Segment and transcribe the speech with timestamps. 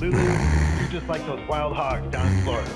[0.00, 2.70] Lulu, you're just like those wild hogs down in Florida.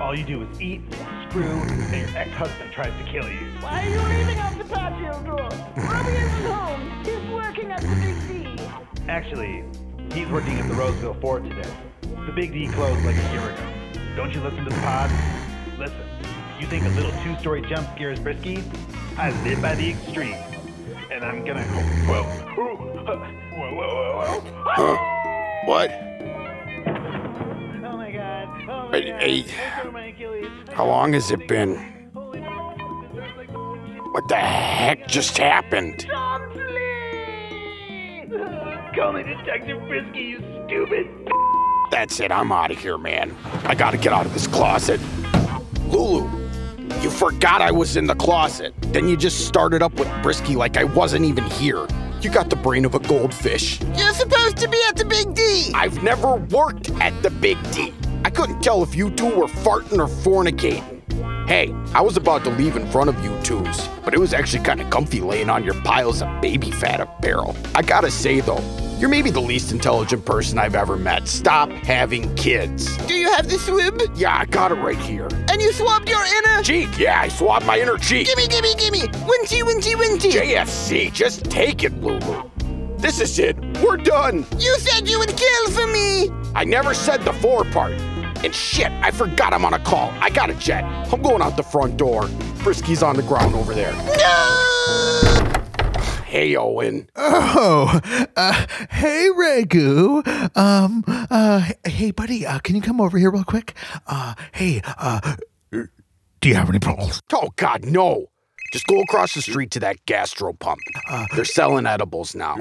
[0.00, 0.80] All you do is eat,
[1.28, 3.38] screw, and your ex-husband tries to kill you.
[3.58, 5.48] Why are you leaving out the patio door?
[5.76, 7.04] Robbie isn't home.
[7.04, 8.62] He's working at the Big D.
[9.08, 9.64] Actually,
[10.12, 11.68] he's working at the Roseville Four today.
[12.02, 13.62] The Big D closed like a year ago.
[14.14, 15.10] Don't you listen to the pod?
[15.76, 16.06] Listen,
[16.60, 18.62] you think a little two-story jump scare is risky?
[19.16, 20.36] I live by the extreme.
[21.10, 21.64] And I'm gonna...
[21.64, 22.22] Whoa.
[22.22, 24.42] Whoa, whoa, whoa,
[24.76, 25.66] whoa.
[25.66, 26.09] What?
[29.04, 30.48] Hey, I broke my Achilles.
[30.72, 32.10] How long has it been?
[32.14, 32.76] Holy moly,
[33.14, 36.06] this is like the- What the heck just happened?
[38.94, 41.08] Call me Detective Frisky, you stupid.
[41.90, 43.34] That's it, I'm out of here, man.
[43.64, 45.00] I gotta get out of this closet.
[45.86, 46.28] Lulu,
[47.00, 48.74] you forgot I was in the closet.
[48.82, 51.86] Then you just started up with Brisky like I wasn't even here.
[52.20, 53.80] You got the brain of a goldfish.
[53.96, 55.72] You're supposed to be at the Big D.
[55.74, 57.94] I've never worked at the Big D.
[58.22, 61.00] I couldn't tell if you two were farting or fornicating.
[61.48, 64.62] Hey, I was about to leave in front of you twos, but it was actually
[64.62, 67.56] kind of comfy laying on your piles of baby fat apparel.
[67.74, 68.62] I gotta say though,
[68.98, 71.26] you're maybe the least intelligent person I've ever met.
[71.26, 72.94] Stop having kids.
[73.06, 74.12] Do you have the swib?
[74.14, 75.28] Yeah, I got it right here.
[75.48, 76.62] And you swabbed your inner?
[76.62, 78.26] Cheek, yeah, I swabbed my inner cheek.
[78.26, 79.08] Gimme, gimme, gimme!
[79.26, 80.30] Winchy, winchy, winchy!
[80.30, 82.50] JFC, just take it, Lulu.
[82.98, 83.56] This is it.
[83.82, 84.44] We're done.
[84.58, 86.28] You said you would kill for me!
[86.54, 87.94] I never said the four part.
[88.42, 90.10] And shit, I forgot I'm on a call.
[90.20, 90.82] I got a jet.
[91.12, 92.22] I'm going out the front door.
[92.62, 93.92] Frisky's on the ground over there.
[93.92, 94.56] No!
[96.24, 97.10] Hey, Owen.
[97.16, 98.00] Oh,
[98.36, 100.24] uh, hey, Ragu.
[100.56, 103.74] Um, uh, hey, buddy, uh, can you come over here real quick?
[104.06, 105.36] Uh, hey, uh,
[105.70, 107.20] do you have any problems?
[107.32, 108.30] Oh, God, no.
[108.72, 110.80] Just go across the street to that gastro pump.
[111.34, 112.56] They're selling edibles now.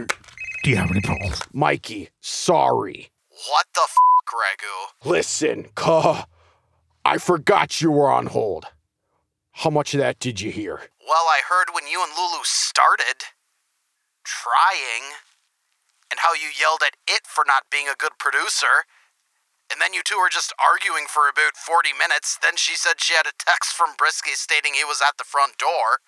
[0.64, 1.40] Do you have any problems?
[1.54, 3.12] Mikey, sorry.
[3.48, 3.96] What the f,
[4.34, 5.10] Ragu?
[5.10, 6.26] Listen, cuh.
[7.06, 8.66] I forgot you were on hold.
[9.64, 10.92] How much of that did you hear?
[11.08, 13.32] Well, I heard when you and Lulu started
[14.24, 15.16] trying,
[16.12, 18.84] and how you yelled at it for not being a good producer.
[19.72, 22.38] And then you two were just arguing for about 40 minutes.
[22.42, 25.62] Then she said she had a text from Brisky stating he was at the front
[25.62, 26.02] door.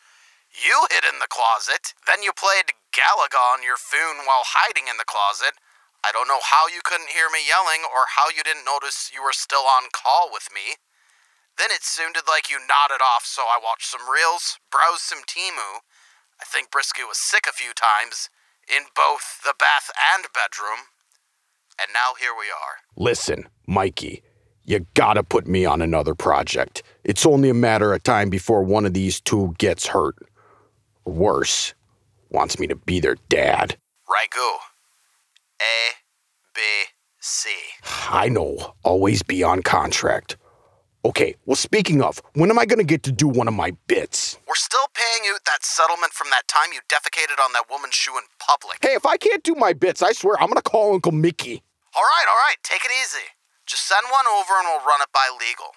[0.49, 1.93] You hid in the closet.
[2.09, 5.60] Then you played Galaga on your phone while hiding in the closet.
[6.03, 9.21] I don't know how you couldn't hear me yelling or how you didn't notice you
[9.21, 10.81] were still on call with me.
[11.57, 15.85] Then it sounded like you nodded off, so I watched some reels, browsed some Temu.
[16.41, 18.29] I think Brisky was sick a few times,
[18.67, 20.89] in both the bath and bedroom.
[21.79, 22.81] And now here we are.
[22.95, 24.23] Listen, Mikey,
[24.63, 26.81] you gotta put me on another project.
[27.03, 30.15] It's only a matter of time before one of these two gets hurt.
[31.05, 31.73] Worse,
[32.29, 33.77] wants me to be their dad.
[34.07, 34.57] Ragu.
[35.61, 35.93] A,
[36.55, 36.61] B,
[37.19, 37.49] C.
[38.09, 40.37] I know, always be on contract.
[41.05, 44.39] Okay, well, speaking of, when am I gonna get to do one of my bits?
[44.47, 48.17] We're still paying out that settlement from that time you defecated on that woman's shoe
[48.17, 48.79] in public.
[48.81, 51.63] Hey, if I can't do my bits, I swear I'm gonna call Uncle Mickey.
[51.95, 53.25] All right, all right, take it easy.
[53.65, 55.71] Just send one over and we'll run it by legal.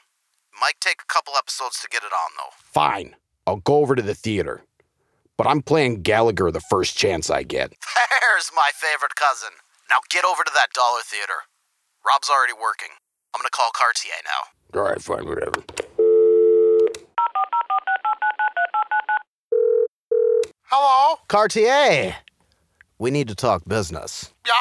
[0.60, 2.54] Might take a couple episodes to get it on, though.
[2.72, 3.16] Fine,
[3.46, 4.62] I'll go over to the theater.
[5.36, 7.70] But I'm playing Gallagher the first chance I get.
[8.34, 9.50] There's my favorite cousin.
[9.90, 11.44] Now get over to that dollar theater.
[12.06, 12.88] Rob's already working.
[13.34, 14.80] I'm gonna call Cartier now.
[14.80, 15.62] All right, fine, whatever.
[20.66, 21.18] Hello?
[21.28, 22.16] Cartier!
[22.98, 24.32] We need to talk business.
[24.46, 24.52] Yeah?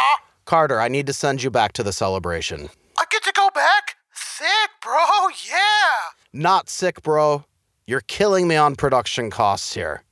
[0.45, 2.69] Carter, I need to send you back to the celebration.
[2.97, 3.95] I get to go back?
[4.13, 6.11] Sick, bro, yeah!
[6.33, 7.45] Not sick, bro.
[7.87, 10.03] You're killing me on production costs here.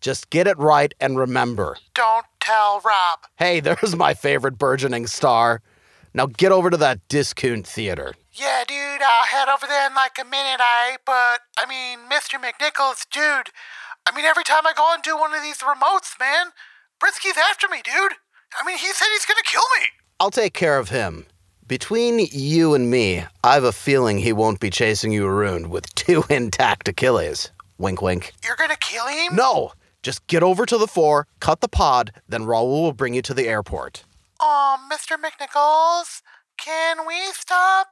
[0.00, 1.76] Just get it right and remember.
[1.94, 3.20] Don't tell Rob.
[3.36, 5.60] Hey, there's my favorite burgeoning star.
[6.14, 8.14] Now get over to that discount theater.
[8.32, 10.96] Yeah, dude, I'll head over there in like a minute, I.
[11.04, 12.40] But, I mean, Mr.
[12.40, 13.52] McNichols, dude.
[14.06, 16.48] I mean, every time I go and do one of these remotes, man,
[17.00, 18.12] Brisky's after me, dude.
[18.58, 19.86] I mean, he said he's gonna kill me.
[20.20, 21.26] I'll take care of him.
[21.66, 26.24] Between you and me, I've a feeling he won't be chasing you around with two
[26.30, 27.50] intact Achilles.
[27.76, 28.32] Wink, wink.
[28.42, 29.36] You're gonna kill him?
[29.36, 29.72] No!
[30.02, 33.34] Just get over to the four, cut the pod, then Raul will bring you to
[33.34, 34.04] the airport.
[34.40, 35.16] Um, Mr.
[35.16, 36.22] McNichols,
[36.56, 37.88] can we stop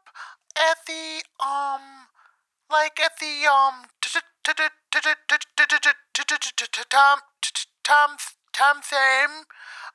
[0.56, 2.06] at the, um,
[2.70, 3.86] like at the, um,
[6.90, 7.18] Tom,
[7.82, 8.10] Tom,
[8.52, 9.44] Tom Sam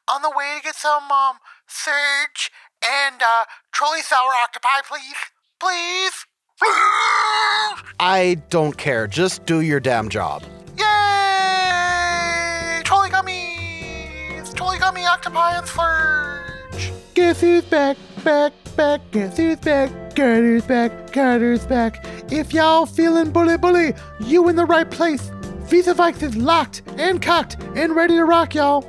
[0.07, 1.37] on the way to get some, um,
[1.67, 2.51] Surge
[2.83, 5.15] and, uh, Trolli Sour Octopi, please?
[5.59, 6.25] Please?
[7.99, 9.07] I don't care.
[9.07, 10.43] Just do your damn job.
[10.77, 11.30] Yay!
[15.21, 15.23] Gummies!
[15.23, 16.91] Trolli gummy octopi and Surge!
[17.13, 19.89] Guess who's back, back, back, guess who's back?
[20.15, 22.05] Carter's back, Carter's back.
[22.31, 25.31] If y'all feeling bully bully, you in the right place.
[25.63, 28.85] Vis-à-Vikes is locked and cocked and ready to rock, y'all.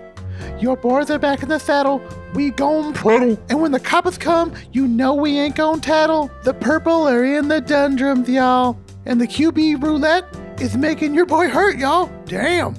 [0.59, 2.03] Your boys are back in the saddle.
[2.35, 3.39] We gon' prattle.
[3.49, 6.31] And when the coppers come, you know we ain't gon' tattle.
[6.43, 8.79] The purple are in the dundrums, y'all.
[9.07, 10.25] And the QB roulette
[10.61, 12.11] is making your boy hurt, y'all.
[12.25, 12.77] Damn.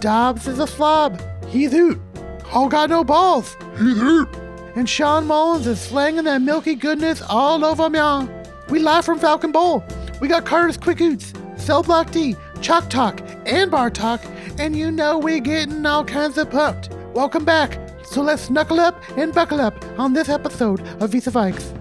[0.00, 1.22] Dobbs is a slob.
[1.48, 2.00] He's hoot.
[2.52, 3.56] All got no balls.
[3.78, 4.28] He's hoot.
[4.76, 7.98] And Sean Mullens is slanging that milky goodness all over me.
[7.98, 8.28] y'all.
[8.68, 9.84] We live from Falcon Bowl.
[10.20, 14.20] We got Carter's Quick Oots, Cell Block D, Chalk Talk, and Bar Talk,
[14.58, 16.90] and you know we're getting all kinds of pumped.
[17.14, 17.78] Welcome back.
[18.04, 21.72] So let's knuckle up and buckle up on this episode of Vis-à-Vikes.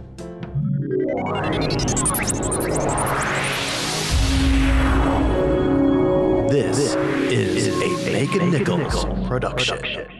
[6.49, 10.14] This, is, a Bacon Nichols production.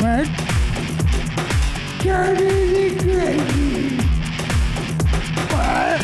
[0.00, 0.26] What?
[2.02, 3.96] Dirty gravy.
[5.52, 6.00] What?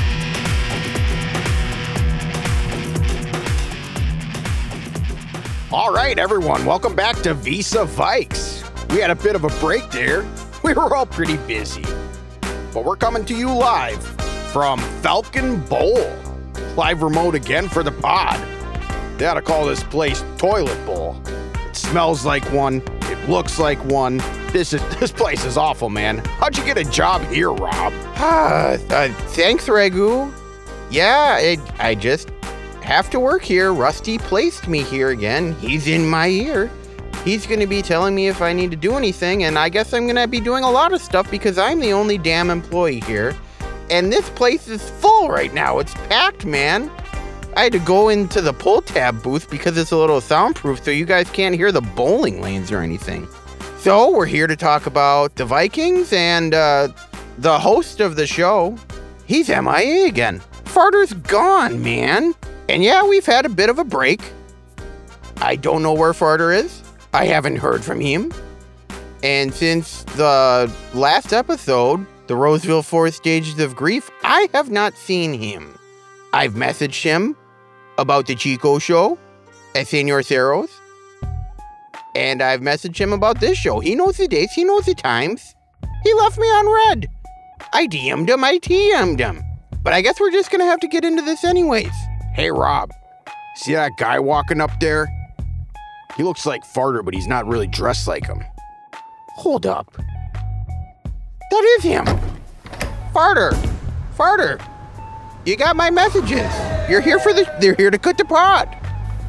[5.72, 8.90] All right, everyone, welcome back to Vis-à-Vikes.
[8.90, 10.26] We had a bit of a break there.
[10.62, 11.84] We were all pretty busy.
[12.74, 14.02] But we're coming to you live
[14.50, 15.96] from Falcon Bowl.
[16.76, 18.38] Live remote again for the pod.
[19.16, 21.22] They ought to call this place Toilet Bowl.
[21.68, 22.82] It smells like one,
[23.28, 24.18] looks like one.
[24.52, 26.18] This is this place is awful, man.
[26.38, 27.92] How'd you get a job here, Rob?
[28.16, 30.32] Ah, uh, thanks, Ragu.
[30.90, 32.30] Yeah, I, I just
[32.82, 33.72] have to work here.
[33.72, 35.54] Rusty placed me here again.
[35.54, 36.70] He's in my ear.
[37.24, 39.92] He's going to be telling me if I need to do anything, and I guess
[39.92, 43.00] I'm going to be doing a lot of stuff because I'm the only damn employee
[43.00, 43.36] here.
[43.90, 45.80] And this place is full right now.
[45.80, 46.88] It's packed, man.
[47.56, 50.90] I had to go into the pull tab booth because it's a little soundproof so
[50.90, 53.26] you guys can't hear the bowling lanes or anything.
[53.78, 56.88] So, we're here to talk about the Vikings and uh,
[57.38, 58.76] the host of the show.
[59.24, 60.42] He's MIA again.
[60.64, 62.34] Farter's gone, man.
[62.68, 64.20] And yeah, we've had a bit of a break.
[65.38, 66.82] I don't know where Farter is.
[67.14, 68.32] I haven't heard from him.
[69.22, 75.32] And since the last episode, the Roseville Four Stages of Grief, I have not seen
[75.32, 75.78] him.
[76.34, 77.34] I've messaged him
[77.98, 79.18] about the Chico show
[79.74, 80.70] at Senor Ceros.
[82.14, 83.80] And I've messaged him about this show.
[83.80, 85.54] He knows the dates, he knows the times.
[86.02, 87.08] He left me on red.
[87.72, 89.42] I DM'd him, I TM'd him.
[89.82, 91.92] But I guess we're just gonna have to get into this anyways.
[92.34, 92.90] Hey, Rob.
[93.56, 95.08] See that guy walking up there?
[96.16, 98.42] He looks like Farter, but he's not really dressed like him.
[99.36, 99.92] Hold up.
[101.50, 102.04] That is him.
[103.14, 103.52] Farter.
[104.16, 104.60] Farter.
[105.46, 106.52] You got my messages.
[106.90, 108.76] You're here for the they're here to cut the pod.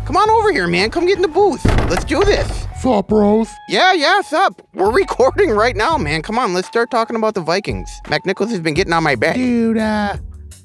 [0.03, 0.89] Come on over here, man.
[0.89, 1.63] Come get in the booth.
[1.91, 2.65] Let's do this.
[2.81, 3.47] Sup, bros?
[3.69, 4.59] Yeah, yeah, what's up?
[4.73, 6.23] We're recording right now, man.
[6.23, 7.87] Come on, let's start talking about the Vikings.
[8.09, 9.35] Mac Nichols has been getting on my back.
[9.35, 10.17] Dude, uh,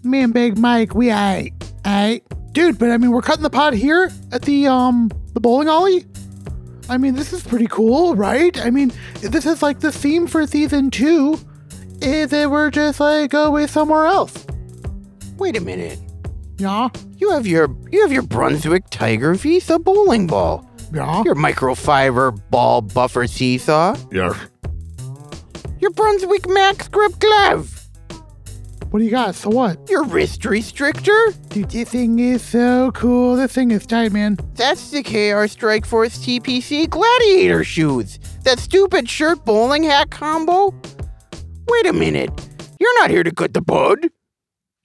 [0.02, 1.50] me and Big Mike, we I,
[1.82, 2.22] Aight.
[2.52, 6.06] Dude, but I mean, we're cutting the pod here at the, um, the bowling alley?
[6.88, 8.58] I mean, this is pretty cool, right?
[8.58, 8.90] I mean,
[9.20, 11.38] this is like the theme for season two.
[12.00, 14.46] If it were just like go away somewhere else.
[15.36, 15.98] Wait a minute.
[16.58, 16.88] Yeah?
[17.16, 20.68] You have your you have your Brunswick Tiger Visa bowling ball.
[20.92, 21.22] Yeah?
[21.24, 23.96] Your microfiber ball buffer seesaw.
[24.10, 24.38] Yeah.
[25.80, 27.78] Your Brunswick Max Grip glove.
[28.90, 29.34] What do you got?
[29.34, 29.88] So what?
[29.88, 31.34] Your wrist restrictor.
[31.48, 33.36] Dude, this thing is so cool.
[33.36, 34.36] This thing is tight, man.
[34.54, 38.18] That's the KR Strike Force TPC Gladiator shoes.
[38.44, 40.74] That stupid shirt bowling hat combo.
[41.68, 42.30] Wait a minute.
[42.78, 44.10] You're not here to cut the bud.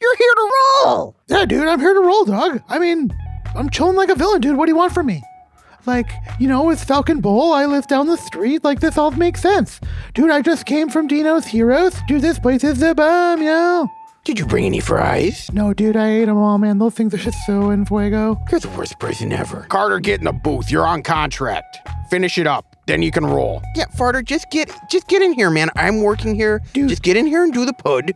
[0.01, 0.51] You're here to
[0.85, 1.15] roll.
[1.27, 2.61] Yeah, dude, I'm here to roll, dog.
[2.69, 3.11] I mean,
[3.55, 4.55] I'm chilling like a villain, dude.
[4.57, 5.23] What do you want from me?
[5.87, 7.53] Like, you know, with Falcon Bowl.
[7.53, 8.63] I live down the street.
[8.63, 9.79] Like, this all makes sense.
[10.13, 11.95] Dude, I just came from Dino's Heroes.
[12.07, 13.87] Dude, this place is the bomb, yo.
[14.23, 15.49] Did you bring any fries?
[15.53, 16.79] No, dude, I ate them all, man.
[16.79, 18.37] Those things are just so in fuego.
[18.51, 19.65] You're the worst person ever.
[19.69, 20.69] Carter, get in the booth.
[20.69, 21.79] You're on contract.
[22.09, 22.75] Finish it up.
[22.87, 23.61] Then you can roll.
[23.73, 25.69] Yeah, Farter, just get just get in here, man.
[25.75, 26.61] I'm working here.
[26.73, 26.89] Dude.
[26.89, 28.13] Just get in here and do the pud,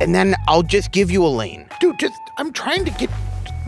[0.00, 1.66] and then I'll just give you a lane.
[1.80, 3.10] Dude, just, I'm trying to get.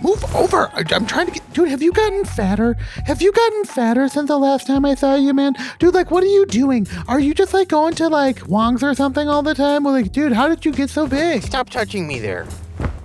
[0.03, 0.71] Move over.
[0.75, 1.53] I'm trying to get.
[1.55, 2.75] Dude, have you gotten fatter?
[3.07, 5.55] Have you gotten fatter since the last time I saw you, man?
[5.79, 6.87] Dude, like, what are you doing?
[7.09, 9.85] Are you just like going to like Wong's or something all the time?
[9.85, 11.43] Well, like, dude, how did you get so big?
[11.43, 12.47] Stop touching me there.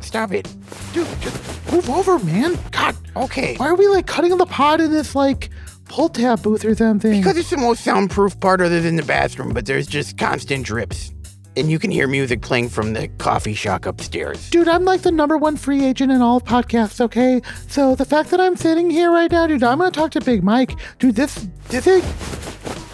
[0.02, 0.54] Stop it.
[0.92, 2.58] Dude, just move over, man.
[2.72, 3.56] God, Okay.
[3.56, 5.50] why are we like cutting the pod in this like
[5.86, 7.22] pull tab booth or something?
[7.22, 11.14] Because it's the most soundproof part other than the bathroom, but there's just constant drips.
[11.58, 14.50] And you can hear music playing from the coffee shop upstairs.
[14.50, 17.42] Dude, I'm like the number one free agent in all of podcasts, okay?
[17.68, 20.44] So the fact that I'm sitting here right now, dude, I'm gonna talk to Big
[20.44, 20.74] Mike.
[21.00, 22.04] Dude, this this is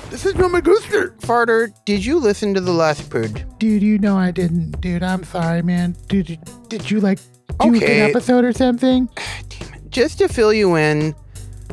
[0.09, 1.13] This is not my Gooster.
[1.19, 3.45] Farter, did you listen to the last purge?
[3.59, 4.79] Dude, you know I didn't.
[4.81, 5.95] Dude, I'm sorry, man.
[6.07, 7.19] Dude, did, you like
[7.59, 7.79] do Okay.
[7.79, 9.09] good episode or something?
[9.89, 11.13] Just to fill you in,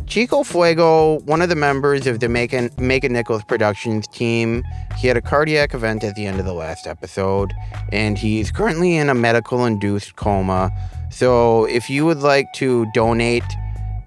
[0.06, 4.62] Chico Fuego, one of the members of the Make a, Make a Nichols Productions team,
[4.98, 7.52] he had a cardiac event at the end of the last episode,
[7.92, 10.70] and he's currently in a medical induced coma.
[11.10, 13.44] So if you would like to donate,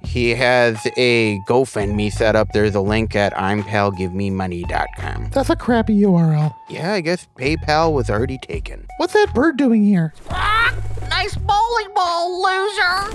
[0.04, 2.50] he has a GoFundMe set up.
[2.54, 5.30] There's a link at I'mPalGiveMeMoney.com.
[5.32, 6.54] That's a crappy URL.
[6.70, 8.86] Yeah, I guess PayPal was already taken.
[8.98, 10.14] What's that bird doing here?
[10.30, 10.76] Ah,
[11.10, 13.12] nice bowling ball, loser.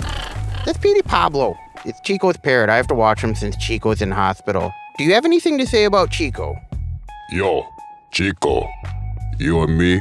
[0.65, 1.57] That's Petey Pablo.
[1.83, 2.69] It's Chico's parrot.
[2.69, 4.71] I have to watch him since Chico's in hospital.
[4.97, 6.55] Do you have anything to say about Chico?
[7.31, 7.65] Yo,
[8.11, 8.69] Chico,
[9.39, 9.99] you and me,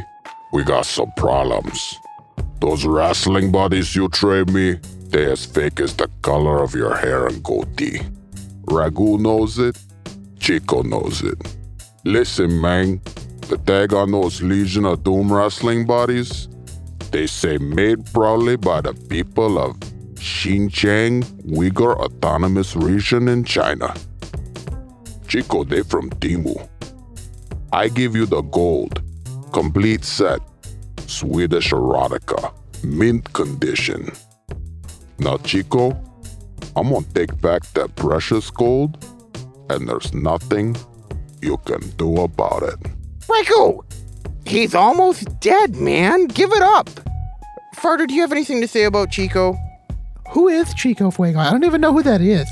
[0.52, 1.94] we got some problems.
[2.60, 7.26] Those wrestling buddies you trade me, they as fake as the color of your hair
[7.26, 8.00] and goatee.
[8.66, 9.78] Ragu knows it,
[10.38, 11.56] Chico knows it.
[12.04, 13.00] Listen, man,
[13.48, 16.48] the tag on those Legion of Doom wrestling bodies,
[17.10, 19.78] they say made proudly by the people of
[20.20, 23.94] Xinjiang Uyghur Autonomous Region in China.
[25.26, 26.68] Chico, they from Temu.
[27.72, 29.02] I give you the gold,
[29.52, 30.40] complete set,
[31.06, 32.52] Swedish erotica,
[32.84, 34.12] mint condition.
[35.18, 35.98] Now, Chico,
[36.76, 39.02] I'm gonna take back that precious gold,
[39.70, 40.76] and there's nothing
[41.40, 42.78] you can do about it.
[43.20, 43.82] Riku!
[44.44, 46.26] He's almost dead, man.
[46.26, 46.90] Give it up.
[47.76, 49.56] Farter, do you have anything to say about Chico?
[50.30, 51.38] Who is Chico Fuego?
[51.38, 52.48] I don't even know who that is.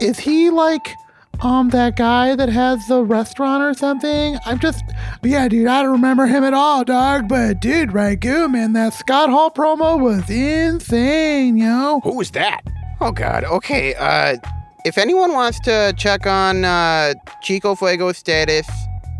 [0.00, 0.94] Is he like
[1.40, 4.38] um that guy that has the restaurant or something?
[4.44, 4.82] I'm just
[5.22, 7.28] yeah, dude, I don't remember him at all, dog.
[7.28, 12.00] But dude, Ragu, man, that Scott Hall promo was insane, yo.
[12.02, 12.62] Who was that?
[13.00, 13.44] Oh God.
[13.44, 13.94] Okay.
[13.94, 14.36] Uh,
[14.84, 18.68] if anyone wants to check on uh, Chico Fuego's status,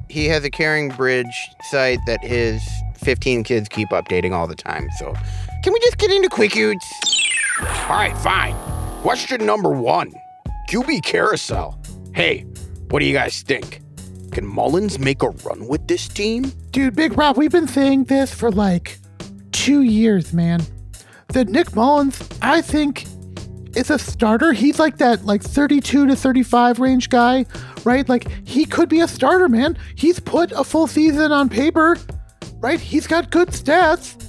[0.08, 2.62] he has a Caring Bridge site that his
[2.96, 4.88] 15 kids keep updating all the time.
[4.98, 5.14] So,
[5.62, 6.76] can we just get into Quickies?
[7.60, 8.54] All right, fine.
[9.02, 10.12] Question number one
[10.68, 11.78] QB Carousel.
[12.14, 12.40] Hey,
[12.90, 13.80] what do you guys think?
[14.32, 16.52] Can Mullens make a run with this team?
[16.70, 18.98] Dude, Big Rob, we've been saying this for like
[19.52, 20.62] two years, man.
[21.28, 23.06] That Nick Mullens, I think,
[23.76, 24.52] is a starter.
[24.52, 27.46] He's like that like 32 to 35 range guy,
[27.84, 28.08] right?
[28.08, 29.78] Like he could be a starter, man.
[29.94, 31.96] He's put a full season on paper,
[32.56, 32.80] right?
[32.80, 34.20] He's got good stats.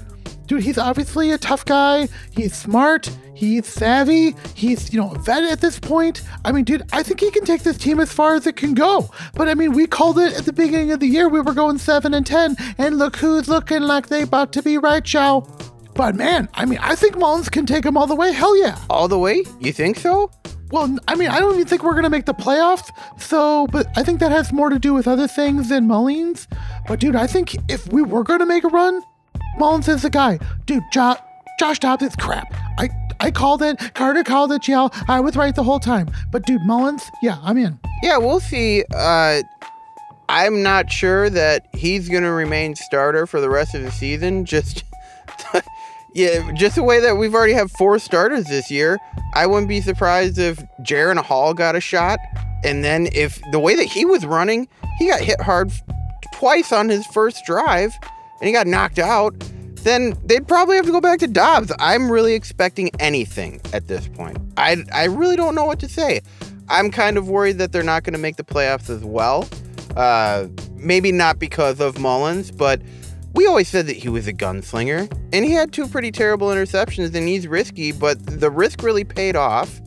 [0.47, 2.07] Dude, he's obviously a tough guy.
[2.31, 3.09] He's smart.
[3.33, 4.35] He's savvy.
[4.53, 6.21] He's, you know, a vet at this point.
[6.45, 8.73] I mean, dude, I think he can take this team as far as it can
[8.73, 9.09] go.
[9.33, 11.27] But I mean, we called it at the beginning of the year.
[11.27, 12.55] We were going 7 and 10.
[12.77, 15.41] And look who's looking like they about to be right, Chow.
[15.95, 18.31] But man, I mean, I think Mullens can take him all the way.
[18.33, 18.77] Hell yeah.
[18.89, 19.43] All the way?
[19.59, 20.29] You think so?
[20.71, 22.89] Well, I mean, I don't even think we're going to make the playoffs.
[23.19, 26.47] So, but I think that has more to do with other things than Mullens.
[26.87, 29.01] But dude, I think if we were going to make a run,
[29.57, 30.39] Mullens is the guy.
[30.65, 31.17] Dude, jo-
[31.59, 32.53] Josh Dobbs is crap.
[32.77, 33.93] I I called it.
[33.93, 34.67] Carter called it.
[34.67, 34.93] Yell.
[35.07, 36.09] I was right the whole time.
[36.31, 37.79] But dude, Mullens, yeah, I'm in.
[38.03, 38.83] Yeah, we'll see.
[38.93, 39.41] Uh,
[40.27, 44.43] I'm not sure that he's going to remain starter for the rest of the season.
[44.43, 44.83] Just,
[46.13, 48.99] yeah, just the way that we've already have four starters this year.
[49.33, 52.19] I wouldn't be surprised if Jaren Hall got a shot.
[52.63, 55.71] And then if the way that he was running, he got hit hard
[56.33, 57.91] twice on his first drive
[58.45, 59.33] and he got knocked out.
[59.77, 61.71] Then they'd probably have to go back to Dobbs.
[61.79, 64.37] I'm really expecting anything at this point.
[64.55, 66.21] I, I really don't know what to say.
[66.69, 69.49] I'm kind of worried that they're not going to make the playoffs as well.
[69.95, 72.83] Uh, maybe not because of Mullens, but
[73.33, 77.15] we always said that he was a gunslinger, and he had two pretty terrible interceptions,
[77.15, 79.81] and he's risky, but the risk really paid off.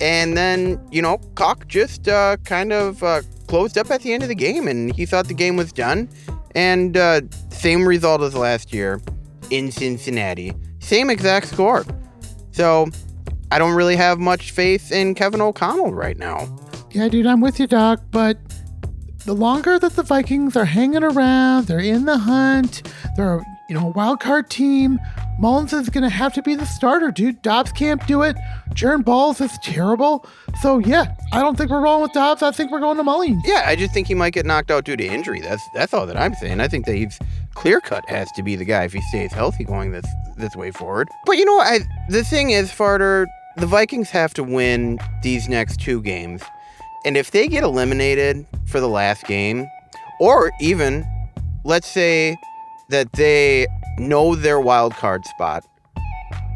[0.00, 4.22] And then, you know, Cock just uh, kind of uh, closed up at the end
[4.22, 6.08] of the game, and he thought the game was done.
[6.54, 7.20] And uh,
[7.58, 9.00] same result as last year
[9.50, 11.84] in Cincinnati, same exact score.
[12.52, 12.86] So
[13.50, 16.48] I don't really have much faith in Kevin O'Connell right now.
[16.90, 18.00] Yeah, dude, I'm with you, Doc.
[18.10, 18.38] But
[19.24, 23.86] the longer that the Vikings are hanging around, they're in the hunt, they're you know
[23.86, 24.98] a wild card team.
[25.38, 27.42] Mullens is gonna have to be the starter, dude.
[27.42, 28.36] Dobbs can't do it.
[28.70, 30.26] Jaren Balls is terrible.
[30.62, 32.42] So yeah, I don't think we're going with Dobbs.
[32.42, 33.42] I think we're going to Mullens.
[33.44, 35.40] Yeah, I just think he might get knocked out due to injury.
[35.40, 36.60] That's that's all that I'm saying.
[36.60, 37.18] I think that he's
[37.54, 40.06] clear cut has to be the guy if he stays healthy going this
[40.36, 41.08] this way forward.
[41.26, 45.80] But you know, I the thing is, Farter, the Vikings have to win these next
[45.80, 46.42] two games,
[47.04, 49.68] and if they get eliminated for the last game,
[50.20, 51.06] or even
[51.64, 52.36] let's say
[52.90, 53.66] that they
[53.98, 55.64] know their wild card spot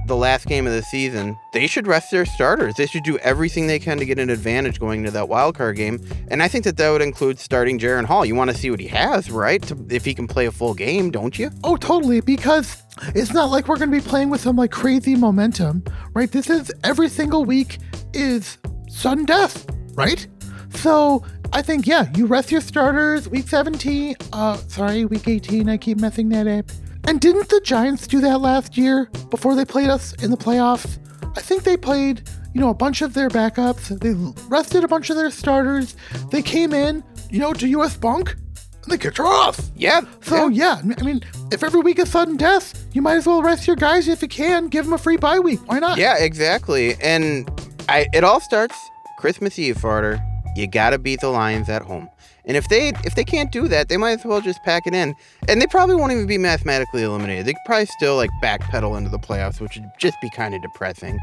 [0.07, 2.75] the last game of the season, they should rest their starters.
[2.75, 5.77] They should do everything they can to get an advantage going into that wild card
[5.77, 6.01] game.
[6.29, 8.25] And I think that that would include starting Jaren Hall.
[8.25, 9.63] You want to see what he has, right?
[9.63, 11.51] To, if he can play a full game, don't you?
[11.63, 12.21] Oh, totally.
[12.21, 12.83] Because
[13.15, 15.85] it's not like we're going to be playing with some like crazy momentum,
[16.15, 16.31] right?
[16.31, 17.79] This is every single week
[18.13, 18.59] is
[18.89, 20.27] sudden death, right?
[20.75, 24.17] So I think, yeah, you rest your starters week 17.
[24.33, 25.69] Uh, sorry, week 18.
[25.69, 26.65] I keep messing that up.
[27.05, 30.99] And didn't the Giants do that last year before they played us in the playoffs?
[31.37, 33.89] I think they played, you know, a bunch of their backups.
[34.01, 34.15] They
[34.49, 35.95] rested a bunch of their starters.
[36.31, 39.61] They came in, you know, to US Bank, and they kicked her off.
[39.77, 40.03] Yeah.
[40.23, 43.67] So yeah, I mean, if every week is sudden death, you might as well rest
[43.67, 44.69] your guys if you can.
[44.69, 45.61] Give them a free bye week.
[45.67, 45.99] Why not?
[45.99, 46.95] Yeah, exactly.
[47.03, 47.51] And
[47.89, 48.77] I, it all starts
[49.19, 50.21] Christmas Eve, Farter.
[50.57, 52.09] You gotta beat the Lions at home.
[52.45, 54.95] And if they if they can't do that, they might as well just pack it
[54.95, 55.15] in.
[55.49, 57.47] And they probably won't even be mathematically eliminated.
[57.47, 60.63] They could probably still like backpedal into the playoffs, which would just be kind of
[60.63, 61.19] depressing.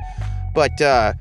[0.55, 1.13] But uh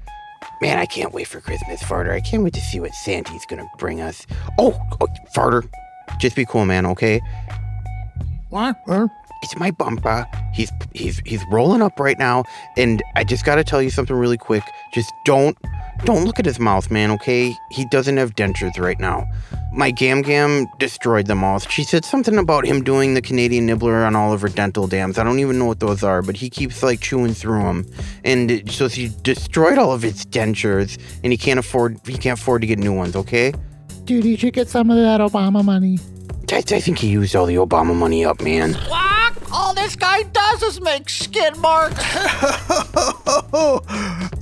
[0.61, 2.13] man, I can't wait for Christmas, Farter.
[2.13, 4.27] I can't wait to see what Santa's gonna bring us.
[4.59, 5.69] Oh, oh Farter,
[6.21, 6.87] just be cool, man.
[6.87, 7.21] Okay.
[8.51, 8.77] What?
[9.43, 10.27] It's my bumper.
[10.53, 12.45] He's he's he's rolling up right now,
[12.77, 14.65] and I just gotta tell you something really quick.
[14.93, 15.57] Just don't
[16.05, 17.11] don't look at his mouth, man.
[17.13, 17.57] Okay?
[17.71, 19.27] He doesn't have dentures right now.
[19.73, 21.59] My Gam Gam destroyed them all.
[21.59, 25.19] She said something about him doing the Canadian nibbler on all of her dental dams.
[25.19, 27.87] I don't even know what those are, but he keeps like chewing through them,
[28.25, 32.63] and so she destroyed all of his dentures, and he can't afford he can't afford
[32.63, 33.15] to get new ones.
[33.15, 33.53] Okay?
[34.05, 35.99] Dude, you should get some of that Obama money.
[36.53, 38.75] I, I think he used all the Obama money up, man.
[38.75, 39.35] What?
[39.53, 41.99] All this guy does is make skid marks.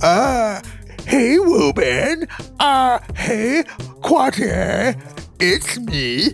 [0.03, 0.61] uh,
[1.05, 2.27] hey, Ruben.
[2.59, 3.63] Uh, hey,
[4.01, 4.95] Quater.
[5.39, 6.31] It's me,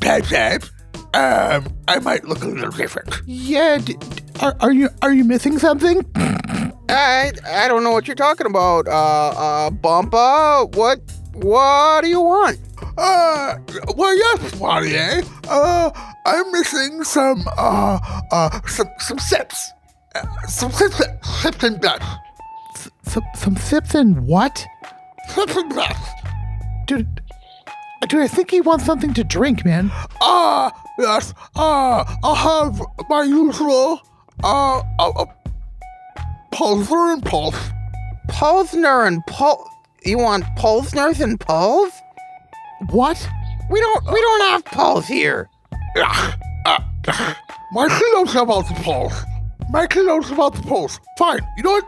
[0.00, 0.64] Pep Pep.
[1.14, 3.22] Um, I might look a little different.
[3.26, 6.04] Yeah, d- d- are, are you are you missing something?
[6.88, 8.86] I I don't know what you're talking about.
[8.86, 11.00] Uh uh Bumpa, what
[11.32, 12.58] what do you want?
[12.98, 13.58] Uh,
[13.96, 15.22] well, yes, Poirier.
[15.48, 15.90] Uh,
[16.24, 17.98] I'm missing some, uh,
[18.32, 19.72] uh, some, some sips.
[20.14, 21.00] Uh, some sips,
[21.42, 22.02] sips and breath.
[23.02, 24.66] Some some sips and what?
[25.28, 26.10] Sips and breath.
[26.86, 27.20] Dude,
[28.08, 29.90] dude, I think he wants something to drink, man.
[30.20, 34.00] Uh, yes, uh, I'll have my usual,
[34.42, 35.26] uh, uh, uh
[36.52, 37.70] Pulsar and Pulse.
[38.28, 39.68] Pulsner and Pul.
[40.04, 41.92] You want Pulsners and Puls?
[42.90, 43.28] What?
[43.70, 45.48] We don't we don't have Puls here.
[45.96, 46.32] Uh,
[46.66, 46.78] uh,
[47.72, 49.22] knows about the Pulse.
[49.70, 51.00] My knows about the Pulse.
[51.18, 51.84] Fine, you know what?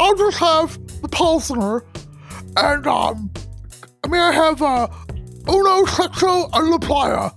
[0.00, 1.82] I'll just have the Pulsar,
[2.56, 3.30] and, um,
[4.04, 4.88] I may I have, uh,
[5.48, 7.30] Uno Sexo and La Playa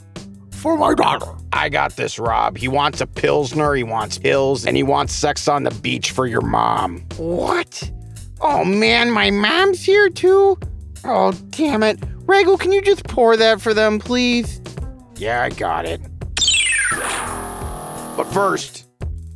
[0.52, 1.28] for my daughter.
[1.54, 2.58] I got this, Rob.
[2.58, 6.26] He wants a Pilsner, he wants pills, and he wants sex on the beach for
[6.28, 7.04] your mom.
[7.18, 7.92] What?
[8.42, 10.58] Oh man, my mom's here too?
[11.04, 12.00] Oh damn it.
[12.30, 14.62] Rego, can you just pour that for them, please?
[15.18, 16.00] Yeah, I got it.
[18.16, 18.88] But first,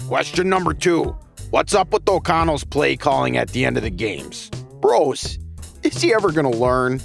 [0.06, 1.18] question number two.
[1.50, 4.52] What's up with O'Connell's play calling at the end of the games?
[4.80, 5.40] Bros,
[5.82, 7.02] is he ever gonna learn?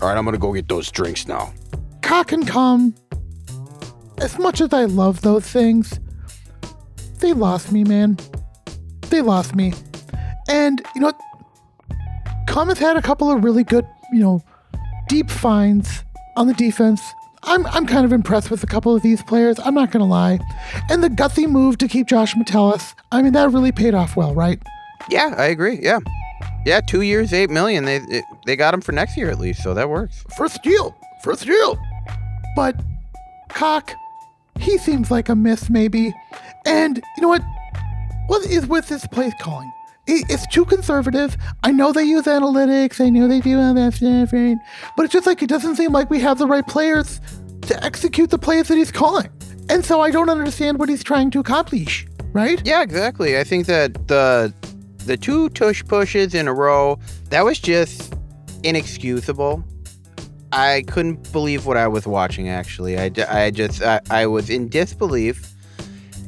[0.00, 1.52] All right, I'm gonna go get those drinks now.
[2.02, 2.94] Cock and cum.
[4.18, 5.98] As much as I love those things,
[7.18, 8.16] they lost me, man.
[9.10, 9.74] They lost me.
[10.48, 11.20] And you know what?
[12.46, 14.44] Cum has had a couple of really good, you know,
[15.08, 16.04] deep finds
[16.36, 17.00] on the defense.
[17.42, 20.06] I'm, I'm kind of impressed with a couple of these players, I'm not going to
[20.06, 20.40] lie.
[20.90, 24.34] And the gutsy move to keep Josh Metellus, I mean, that really paid off well,
[24.34, 24.60] right?
[25.08, 25.78] Yeah, I agree.
[25.80, 26.00] Yeah.
[26.64, 27.84] Yeah, two years, eight million.
[27.84, 30.24] They it, they got him for next year at least, so that works.
[30.36, 30.96] First deal.
[31.22, 31.78] First deal.
[32.56, 32.74] But
[33.50, 33.92] Cock,
[34.58, 36.12] he seems like a miss, maybe.
[36.66, 37.42] And you know what?
[38.26, 39.72] What is with this place calling?
[40.06, 41.36] It- It's too conservative.
[41.64, 43.00] I know they use analytics.
[43.04, 44.56] I know they do all that stuff, right?
[44.96, 47.20] But it's just like it doesn't seem like we have the right players
[47.62, 49.28] to execute the plays that he's calling.
[49.68, 52.62] And so I don't understand what he's trying to accomplish, right?
[52.64, 53.36] Yeah, exactly.
[53.38, 54.52] I think that the
[55.06, 56.98] the two tush pushes in a row
[57.30, 58.14] that was just
[58.64, 59.64] inexcusable.
[60.52, 62.48] I couldn't believe what I was watching.
[62.48, 65.52] Actually, I, I just I, I was in disbelief,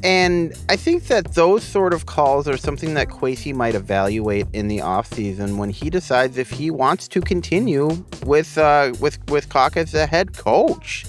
[0.03, 4.67] and I think that those sort of calls are something that Kwesi might evaluate in
[4.67, 7.89] the offseason when he decides if he wants to continue
[8.25, 11.05] with uh, with with Cock as the head coach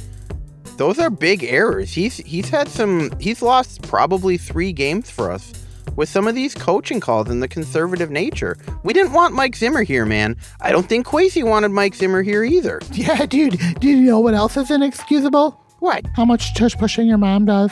[0.81, 1.93] those are big errors.
[1.93, 5.53] He's he's had some he's lost probably 3 games for us
[5.95, 8.57] with some of these coaching calls and the conservative nature.
[8.83, 10.37] We didn't want Mike Zimmer here, man.
[10.63, 12.81] I don't think Kwesi wanted Mike Zimmer here either.
[12.93, 13.61] Yeah, dude.
[13.79, 15.51] Do you know what else is inexcusable?
[15.81, 16.07] What?
[16.17, 17.71] How much tush pushing your mom does?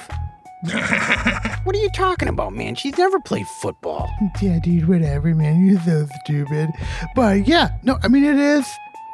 [0.63, 2.75] What are you talking about, man?
[2.75, 4.11] She's never played football.
[4.41, 5.67] Yeah, dude, whatever, man.
[5.67, 6.71] You're so stupid.
[7.15, 8.67] But yeah, no, I mean, it is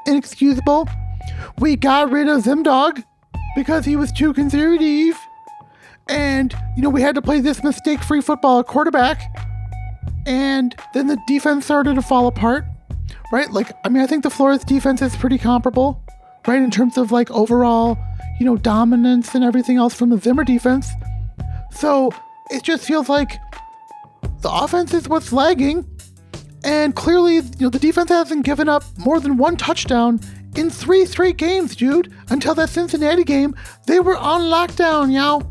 [0.06, 0.88] inexcusable.
[1.58, 3.02] We got rid of Zimdog
[3.56, 5.18] because he was too conservative.
[6.08, 9.22] And, you know, we had to play this mistake free football at quarterback.
[10.26, 12.64] And then the defense started to fall apart,
[13.32, 13.50] right?
[13.50, 16.02] Like, I mean, I think the Flores defense is pretty comparable,
[16.46, 16.62] right?
[16.62, 17.98] In terms of like overall,
[18.40, 20.88] you know, dominance and everything else from the Zimmer defense.
[21.74, 22.10] So
[22.50, 23.38] it just feels like
[24.40, 25.86] the offense is what's lagging.
[26.64, 30.20] And clearly, you know, the defense hasn't given up more than one touchdown
[30.56, 32.12] in three straight games, dude.
[32.30, 33.54] Until that Cincinnati game,
[33.86, 35.50] they were on lockdown, y'all.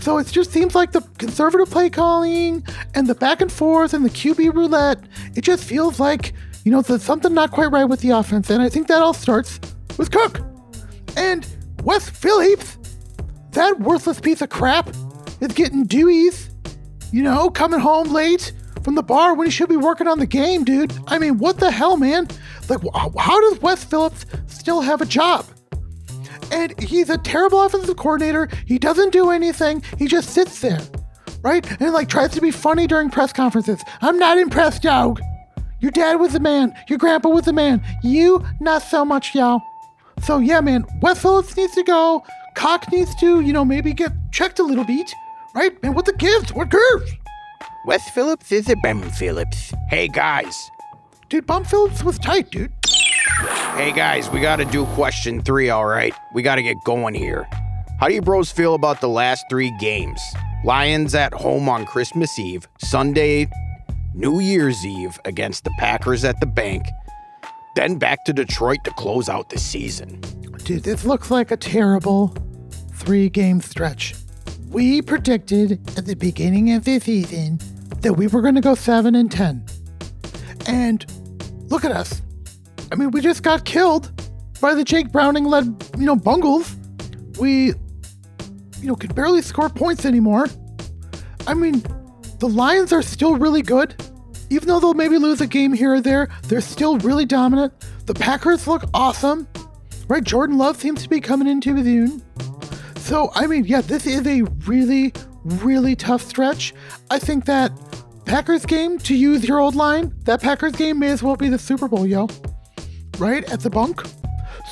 [0.00, 2.64] So it just seems like the conservative play calling
[2.94, 5.00] and the back and forth and the QB roulette,
[5.34, 6.32] it just feels like,
[6.64, 8.50] you know, there's something not quite right with the offense.
[8.50, 9.58] And I think that all starts
[9.98, 10.40] with Cook.
[11.16, 11.46] And
[11.82, 12.78] Wes Phillips,
[13.52, 14.94] that worthless piece of crap,
[15.40, 16.48] is getting deweys,
[17.12, 20.26] you know, coming home late from the bar when he should be working on the
[20.26, 20.92] game, dude.
[21.06, 22.28] I mean, what the hell, man?
[22.68, 22.80] Like,
[23.18, 25.46] how does Wes Phillips still have a job?
[26.52, 28.48] And he's a terrible offensive coordinator.
[28.66, 29.82] He doesn't do anything.
[29.98, 30.80] He just sits there,
[31.42, 31.68] right?
[31.80, 33.82] And like tries to be funny during press conferences.
[34.00, 35.20] I'm not impressed, dog.
[35.80, 36.72] Your dad was a man.
[36.88, 37.84] Your grandpa was a man.
[38.02, 39.60] You, not so much, y'all.
[40.22, 42.24] So yeah, man, Wes Phillips needs to go.
[42.54, 45.12] Cock needs to, you know, maybe get checked a little bit,
[45.56, 45.82] right?
[45.82, 46.52] Man, what the gives?
[46.52, 47.12] What gives?
[47.86, 49.72] Wes Phillips is a Bum Phillips.
[49.88, 50.70] Hey guys.
[51.30, 52.72] Dude, Bum Phillips was tight, dude.
[53.74, 56.14] Hey guys, we gotta do question three, alright?
[56.34, 57.48] We gotta get going here.
[57.98, 60.20] How do you bros feel about the last three games?
[60.64, 63.48] Lions at home on Christmas Eve, Sunday,
[64.14, 66.84] New Year's Eve against the Packers at the bank,
[67.76, 70.20] then back to Detroit to close out the season.
[70.64, 72.34] Dude, this looks like a terrible
[72.92, 74.14] three game stretch.
[74.68, 77.60] We predicted at the beginning of the season
[78.00, 79.64] that we were going to go 7 and 10.
[80.66, 81.04] And
[81.70, 82.20] look at us.
[82.90, 84.10] I mean, we just got killed
[84.60, 86.74] by the Jake Browning led, you know, Bungles.
[87.38, 87.74] We, you
[88.82, 90.46] know, could barely score points anymore.
[91.46, 91.82] I mean,
[92.38, 93.94] the Lions are still really good.
[94.50, 97.72] Even though they'll maybe lose a game here or there, they're still really dominant.
[98.06, 99.48] The Packers look awesome,
[100.08, 100.22] right?
[100.22, 102.22] Jordan Love seems to be coming into his own.
[103.06, 105.12] So, I mean, yeah, this is a really,
[105.44, 106.74] really tough stretch.
[107.08, 107.70] I think that
[108.24, 111.58] Packers game, to use your old line, that Packers game may as well be the
[111.58, 112.28] Super Bowl, yo.
[113.18, 113.48] Right?
[113.52, 114.02] At the bunk.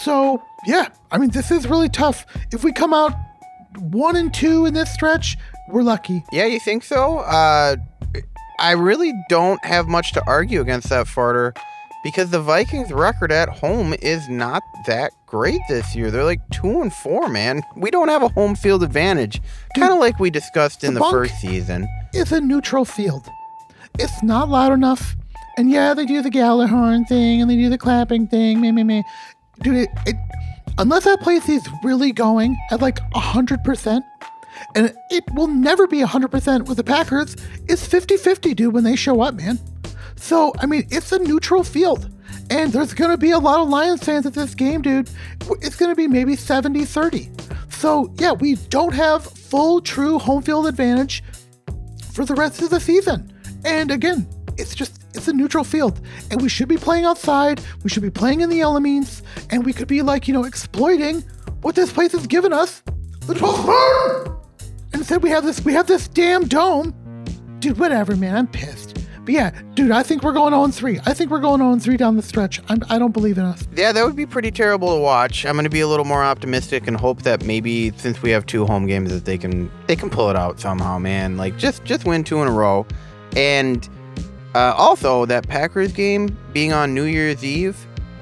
[0.00, 2.26] So, yeah, I mean, this is really tough.
[2.52, 3.12] If we come out
[3.78, 5.36] one and two in this stretch,
[5.68, 6.24] we're lucky.
[6.32, 7.18] Yeah, you think so?
[7.20, 7.76] Uh,
[8.58, 11.56] I really don't have much to argue against that, Farter,
[12.04, 16.12] because the Vikings' record at home is not that great this year.
[16.12, 17.62] They're like two and four, man.
[17.74, 19.40] We don't have a home field advantage,
[19.74, 21.88] kind of like we discussed in the the first season.
[22.12, 23.26] It's a neutral field.
[23.98, 25.16] It's not loud enough.
[25.56, 28.60] And yeah, they do the Gallahorn thing and they do the clapping thing.
[28.60, 29.02] Me, me, me.
[29.62, 30.16] Dude, it, it,
[30.78, 34.00] unless that place is really going at like 100%,
[34.74, 37.36] and it will never be 100% with the Packers,
[37.68, 39.58] it's 50 50, dude, when they show up, man.
[40.16, 42.10] So, I mean, it's a neutral field.
[42.50, 45.10] And there's going to be a lot of Lions fans at this game, dude.
[45.62, 47.30] It's going to be maybe 70 30.
[47.70, 51.22] So, yeah, we don't have full, true home field advantage
[52.12, 53.32] for the rest of the season.
[53.64, 56.00] And again, it's just it's a neutral field,
[56.30, 57.60] and we should be playing outside.
[57.82, 61.22] We should be playing in the elements, and we could be like you know exploiting
[61.62, 62.82] what this place has given us.
[63.26, 64.36] The 12th moon!
[64.92, 66.94] And instead, we have this we have this damn dome,
[67.60, 67.78] dude.
[67.78, 68.36] Whatever, man.
[68.36, 68.93] I'm pissed.
[69.24, 71.00] But yeah, dude, I think we're going on 3.
[71.06, 72.60] I think we're going on 3 down the stretch.
[72.68, 73.66] I'm, I don't believe in us.
[73.74, 75.46] Yeah, that would be pretty terrible to watch.
[75.46, 78.44] I'm going to be a little more optimistic and hope that maybe since we have
[78.44, 81.36] two home games that they can they can pull it out somehow, man.
[81.38, 82.86] Like just just win two in a row.
[83.34, 83.88] And
[84.54, 87.76] uh, also that Packers game being on New Year's Eve,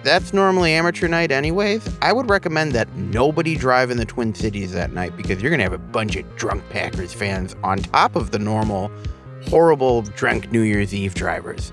[0.05, 1.89] that's normally amateur night anyways.
[2.01, 5.59] I would recommend that nobody drive in the Twin Cities that night because you're going
[5.59, 8.91] to have a bunch of drunk Packers fans on top of the normal
[9.49, 11.73] horrible drunk New Year's Eve drivers.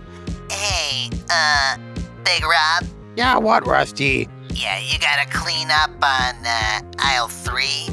[0.51, 1.77] Hey, uh,
[2.23, 2.85] Big Rob?
[3.15, 4.27] Yeah, what, Rusty?
[4.53, 7.87] Yeah, you gotta clean up on, uh, aisle three.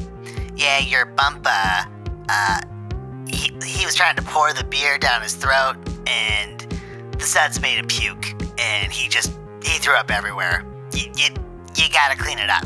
[0.57, 1.87] Yeah, your bumpa,
[2.29, 2.61] uh,
[3.29, 6.61] he, he was trying to pour the beer down his throat, and
[7.13, 10.65] the suds made him puke, and he just, he threw up everywhere.
[10.93, 11.29] You, you,
[11.77, 12.65] you gotta clean it up.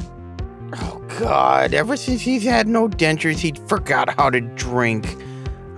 [0.81, 1.75] Oh God!
[1.75, 5.17] Ever since he's had no dentures, he forgot how to drink.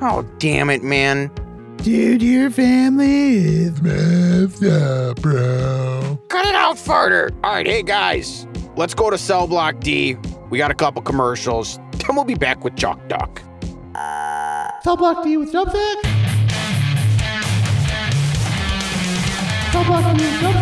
[0.04, 1.30] Oh damn it, man!
[1.76, 6.18] Dude, your family is messed up, bro.
[6.26, 7.30] Cut it out, farter.
[7.44, 10.16] All right, hey guys, let's go to Cell Block D.
[10.50, 11.78] We got a couple commercials.
[11.92, 13.42] Then we'll be back with Chalk Talk.
[14.82, 16.02] Cell block D with Dubsac.
[19.70, 20.56] Cell block D with jump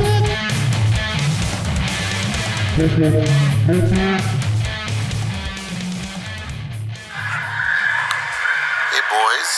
[9.41, 9.53] boys,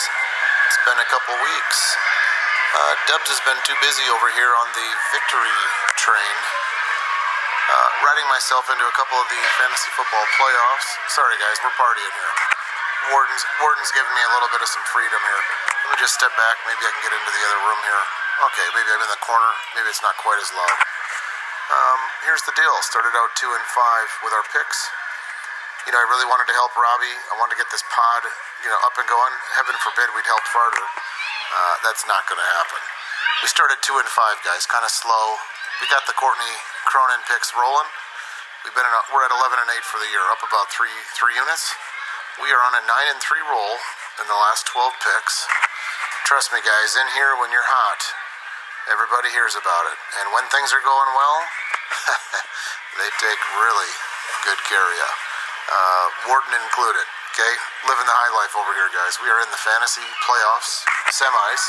[0.71, 1.79] it's been a couple weeks.
[2.71, 5.59] Uh, Dubs has been too busy over here on the victory
[5.99, 6.35] train,
[7.67, 10.87] uh, riding myself into a couple of the fantasy football playoffs.
[11.11, 12.33] Sorry guys, we're partying here.
[13.11, 15.41] Warden's Warden's giving me a little bit of some freedom here.
[15.83, 16.55] Let me just step back.
[16.63, 18.03] Maybe I can get into the other room here.
[18.47, 19.51] Okay, maybe I'm in the corner.
[19.75, 20.79] Maybe it's not quite as loud.
[21.75, 22.71] Um, here's the deal.
[22.87, 24.87] Started out two and five with our picks.
[25.83, 27.17] You know, I really wanted to help Robbie.
[27.27, 28.23] I wanted to get this pod,
[28.63, 29.33] you know, up and going.
[29.59, 30.79] Heaven forbid we'd helped Farter.
[30.79, 32.79] Uh, that's not going to happen.
[33.43, 35.35] We started two and five, guys, kind of slow.
[35.83, 36.55] We got the Courtney
[36.87, 37.89] Cronin picks rolling.
[38.63, 41.35] We've been a, we're at 11 and eight for the year, up about three three
[41.35, 41.75] units.
[42.39, 43.75] We are on a nine and three roll
[44.23, 45.43] in the last 12 picks.
[46.23, 48.01] Trust me, guys, in here when you're hot,
[48.87, 49.99] everybody hears about it.
[50.23, 51.37] And when things are going well,
[53.03, 53.91] they take really
[54.47, 55.32] good care of you.
[55.69, 57.05] Uh, Warden included.
[57.33, 57.53] Okay,
[57.89, 59.17] living the high life over here, guys.
[59.17, 61.63] We are in the fantasy playoffs, semis.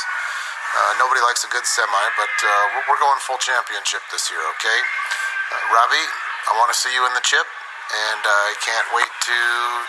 [0.77, 4.41] Uh, nobody likes a good semi, but uh, we're- going full championship this year.
[4.57, 6.07] Okay, uh, Robbie,
[6.49, 9.37] I want to see you in the chip, and I can't wait to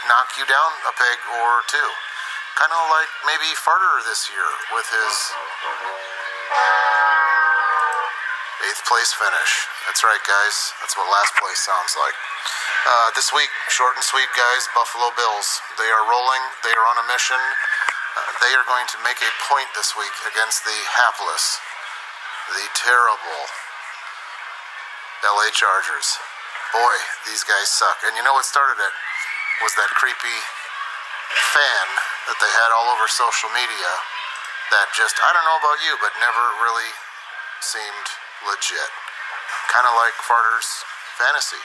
[0.09, 1.89] knock you down a peg or two.
[2.57, 5.15] Kind of like maybe Farter this year with his
[8.65, 9.53] eighth place finish.
[9.85, 10.57] That's right, guys.
[10.81, 12.17] That's what last place sounds like.
[12.87, 14.67] Uh, this week, short and sweet, guys.
[14.75, 15.49] Buffalo Bills.
[15.79, 16.43] They are rolling.
[16.63, 17.39] They are on a mission.
[17.39, 21.59] Uh, they are going to make a point this week against the hapless,
[22.55, 23.43] the terrible
[25.27, 26.19] LA Chargers.
[26.75, 28.03] Boy, these guys suck.
[28.07, 28.95] And you know what started it?
[29.63, 30.39] Was that creepy
[31.55, 31.87] fan
[32.31, 33.93] that they had all over social media
[34.71, 36.91] that just, I don't know about you, but never really
[37.63, 38.07] seemed
[38.47, 38.91] legit.
[39.71, 40.87] Kind of like Farter's
[41.19, 41.63] fantasy.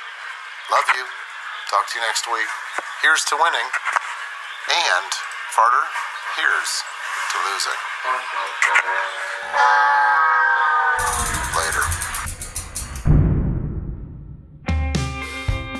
[0.71, 1.03] Love you.
[1.69, 2.47] Talk to you next week.
[3.01, 3.67] Here's to winning.
[4.71, 5.11] And,
[5.51, 5.83] Farter,
[6.37, 6.81] here's
[7.31, 7.79] to losing.
[11.57, 11.83] Later.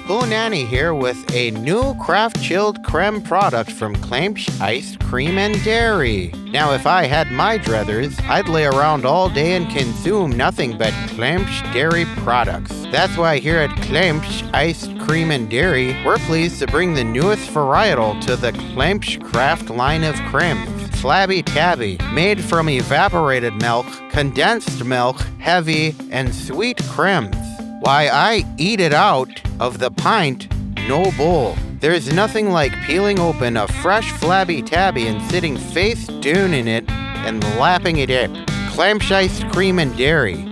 [0.07, 5.63] Pooh Nanny here with a new craft chilled creme product from Claimsch Ice Cream and
[5.63, 6.33] Dairy.
[6.49, 10.91] Now, if I had my druthers, I'd lay around all day and consume nothing but
[11.07, 12.80] Claimsch Dairy products.
[12.91, 17.49] That's why here at Claimsch Iced Cream and Dairy, we're pleased to bring the newest
[17.49, 20.89] varietal to the Claimsch Craft line of cremes.
[20.99, 27.33] Flabby Tabby, made from evaporated milk, condensed milk, heavy, and sweet creams.
[27.79, 30.53] Why, I eat it out of the pint,
[30.89, 31.55] no bowl.
[31.79, 36.89] There's nothing like peeling open a fresh flabby tabby and sitting face down in it
[36.89, 38.29] and lapping it up.
[38.73, 40.50] Clamsh iced cream and dairy.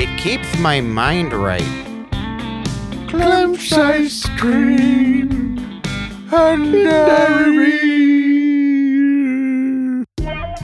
[0.00, 1.60] It keeps my mind right.
[3.08, 5.58] Clem's ice cream
[6.30, 7.80] and dairy.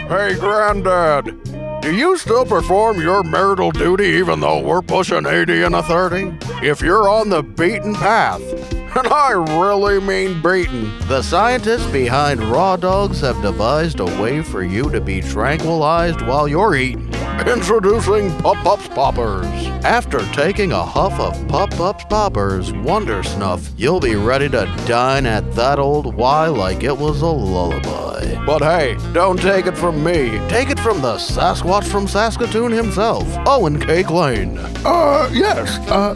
[0.07, 5.75] Hey, Granddad, do you still perform your marital duty even though we're pushing 80 and
[5.75, 6.39] a 30?
[6.65, 8.41] If you're on the beaten path,
[8.73, 14.63] and I really mean beaten, The scientists behind raw dogs have devised a way for
[14.63, 17.14] you to be tranquilized while you're eating.
[17.41, 19.47] Introducing Pup Ups Poppers.
[19.85, 25.27] After taking a huff of Pup Ups Poppers Wonder Snuff, you'll be ready to dine
[25.27, 28.45] at that old Y like it was a lullaby.
[28.47, 30.39] But hey, don't take it from me.
[30.49, 34.57] Take it from the Sasquatch from Saskatoon himself, Owen Cake Lane.
[34.85, 35.79] Uh, yes.
[35.89, 36.15] Uh,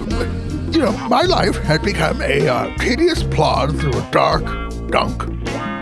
[0.72, 4.44] you know, my life had become a uh, tedious plod through a dark,
[4.88, 5.26] dunk,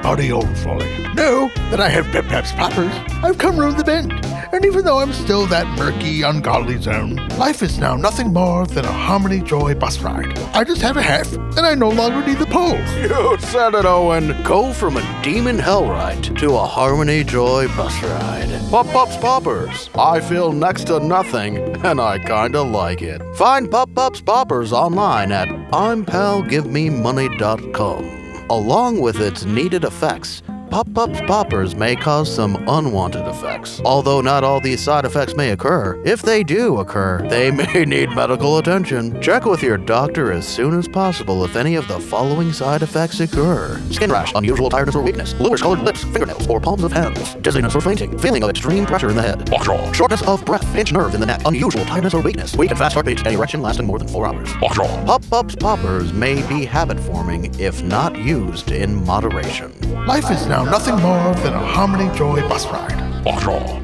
[0.05, 0.89] muddy old folly.
[1.15, 2.93] Now that I have Pep Pep's poppers,
[3.25, 4.13] I've come round the bend.
[4.57, 8.87] And even though I'm still that murky, ungodly zone, life is now nothing more than
[8.87, 10.39] a Harmony Joy bus ride.
[10.55, 12.81] I just have a half, and I no longer need the poles.
[13.07, 14.35] You said it, Owen.
[14.45, 18.49] Go from a demon hell ride to a Harmony Joy bus ride.
[18.71, 19.91] Pop Pop's Poppers.
[19.95, 23.21] I feel next to nothing, and I kinda like it.
[23.37, 28.47] Find Pop Pop's Poppers online at I'mPalGiveMeMoney.com.
[28.49, 33.81] Along with its needed effects, Pup Ups Poppers may cause some unwanted effects.
[33.85, 38.11] Although not all these side effects may occur, if they do occur, they may need
[38.11, 39.19] medical attention.
[39.23, 43.21] Check with your doctor as soon as possible if any of the following side effects
[43.21, 47.35] occur skin rash, unusual tiredness or weakness, bluish colored lips, fingernails, or palms of hands,
[47.37, 49.49] dizziness or fainting, feeling of extreme pressure in the head,
[49.95, 52.95] shortness of breath, pinched nerve in the neck, unusual tiredness or weakness, weak and fast
[52.95, 54.53] heartbeat, and erection lasting more than four hours.
[54.55, 59.73] Pup Ups Poppers may be habit forming if not used in moderation.
[60.07, 63.23] Life is now now nothing more than a Harmony Joy bus ride.
[63.23, 63.83] Bottle.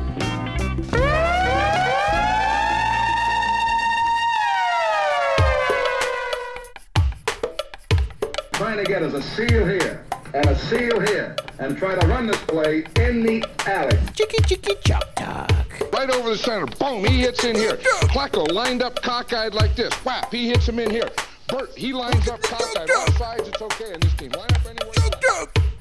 [8.52, 12.26] trying to get us a seal here and a seal here and try to run
[12.26, 13.98] this play in the alley.
[14.14, 15.92] Chicky chicky chop talk.
[15.92, 16.66] Right over the center.
[16.66, 17.76] Boom, he hits in here.
[18.14, 19.92] Placco lined up cockeyed like this.
[20.06, 21.10] Whap, he hits him in here.
[21.48, 22.88] Bert, he lines up cockeyed.
[22.96, 24.30] All sides, it's okay in this team.
[24.30, 25.71] Line up anywhere.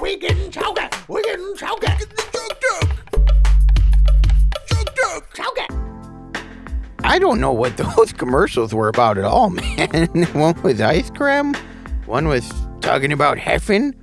[0.00, 0.88] We getting chowder.
[1.08, 1.88] We getting chowder.
[5.34, 5.66] Chowder.
[7.04, 10.06] I don't know what those commercials were about at all, man.
[10.32, 11.54] one was ice cream,
[12.06, 13.94] one was talking about heffing.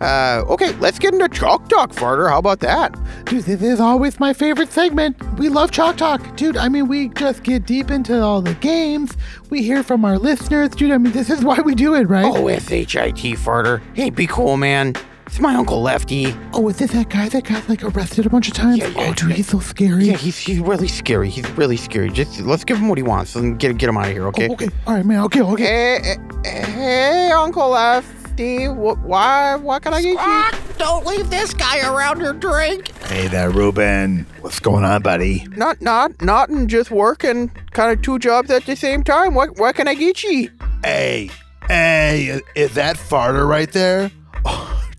[0.00, 2.28] Uh, okay, let's get into Chalk Talk, Farter.
[2.28, 2.94] How about that?
[3.24, 5.16] Dude, this is always my favorite segment.
[5.38, 6.36] We love Chalk Talk.
[6.36, 9.16] Dude, I mean, we just get deep into all the games.
[9.48, 10.70] We hear from our listeners.
[10.70, 12.26] Dude, I mean, this is why we do it, right?
[12.26, 13.80] Oh, S-H-I-T, Farter.
[13.94, 14.94] Hey, be cool, man.
[15.34, 16.32] It's my Uncle Lefty.
[16.52, 18.78] Oh, is this that guy that got, like, arrested a bunch of times?
[18.78, 20.04] Yeah, yeah, oh, dude, he's so scary.
[20.04, 21.28] Yeah, he's, he's really scary.
[21.28, 22.08] He's really scary.
[22.10, 24.46] Just let's give him what he wants and get, get him out of here, okay?
[24.48, 24.68] Oh, okay.
[24.86, 25.24] All right, man.
[25.24, 25.64] Okay, okay.
[25.64, 28.68] Hey, hey, hey, Uncle Lefty.
[28.68, 30.76] What, why, what can I get you?
[30.78, 32.96] Don't leave this guy around your drink.
[33.06, 34.26] Hey there, Ruben.
[34.40, 35.48] What's going on, buddy?
[35.56, 39.34] Not, not, not, and just working kind of two jobs at the same time.
[39.34, 40.52] What, what can I get you?
[40.84, 41.28] Hey,
[41.66, 44.12] hey, is that farter right there?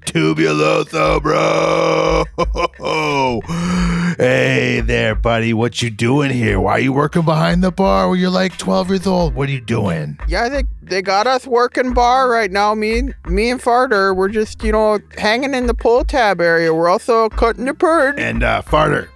[0.06, 2.24] Tubuloso, bro.
[4.18, 5.54] Hey there, buddy.
[5.54, 6.58] What you doing here?
[6.60, 9.36] Why are you working behind the bar when you're like 12 years old?
[9.36, 10.18] What are you doing?
[10.26, 12.74] Yeah, they they got us working bar right now.
[12.74, 16.74] Me and me and Farter, we're just you know hanging in the pull tab area.
[16.74, 18.18] We're also cutting the bird.
[18.18, 19.10] And uh, farter,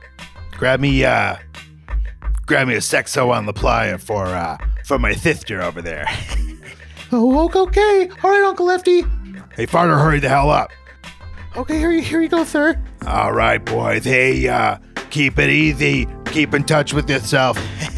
[0.58, 1.38] grab me uh,
[2.46, 6.08] grab me a sexo on the playa for uh for my sister over there.
[7.12, 8.10] Oh, okay, okay.
[8.24, 9.02] All right, Uncle Lefty.
[9.56, 10.70] hey, farter, hurry the hell up.
[11.60, 12.82] Okay, here you, here you go, sir.
[13.06, 14.06] All right, boys.
[14.06, 14.78] Hey, uh,
[15.10, 16.08] keep it easy.
[16.28, 17.58] Keep in touch with yourself.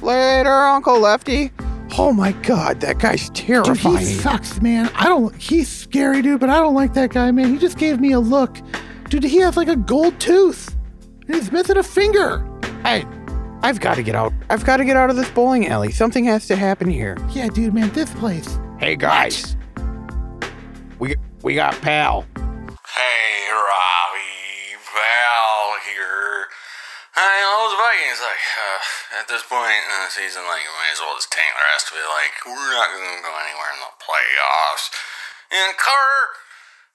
[0.00, 1.50] Later, Uncle Lefty.
[1.98, 3.96] Oh my God, that guy's terrifying.
[3.96, 4.88] Dude, he sucks, man.
[4.94, 5.34] I don't.
[5.34, 7.52] He's scary, dude, but I don't like that guy, man.
[7.52, 8.56] He just gave me a look.
[9.08, 10.76] Dude, he has like a gold tooth.
[11.26, 12.48] He's missing a finger.
[12.84, 13.04] Hey,
[13.62, 14.32] I've got to get out.
[14.48, 15.90] I've got to get out of this bowling alley.
[15.90, 17.18] Something has to happen here.
[17.30, 18.60] Yeah, dude, man, this place.
[18.78, 19.56] Hey guys,
[21.00, 22.26] we we got pal.
[22.34, 26.50] Hey, Robbie, Val here.
[27.18, 31.02] I those Vikings, like, uh, at this point in the season, like, you might as
[31.02, 32.06] well just tank the rest of it.
[32.06, 34.86] Like, we're not going to go anywhere in the playoffs.
[35.50, 36.26] And Carter,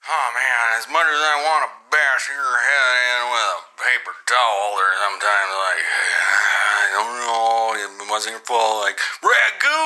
[0.07, 4.13] oh man, as much as I want to bash your head in with a paper
[4.27, 5.83] towel or sometimes, like,
[6.83, 8.83] I don't know, it wasn't your fault.
[8.83, 9.79] Like, Ragu,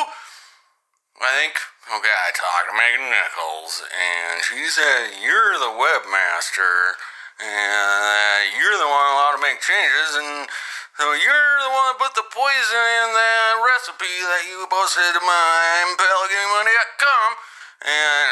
[1.17, 1.57] I think,
[1.89, 6.93] okay, I talked to Megan Nichols, and she said, You're the webmaster,
[7.41, 10.45] and you're the one allowed to make changes, and
[10.93, 15.21] so you're the one that put the poison in that recipe that you posted to
[15.25, 17.29] my PelicanMoney.com.
[17.81, 18.29] And,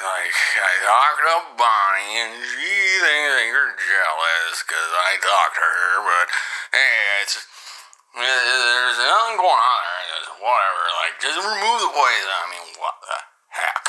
[0.00, 2.72] like, I talked to Bonnie, and she
[3.04, 6.26] thinks that you're jealous because I talked to her, but
[6.72, 7.57] hey, it's.
[8.14, 10.02] There's nothing going on there.
[10.16, 10.82] Just whatever.
[11.00, 12.30] Like, just remove the poison.
[12.30, 13.16] I mean, what the
[13.48, 13.84] heck?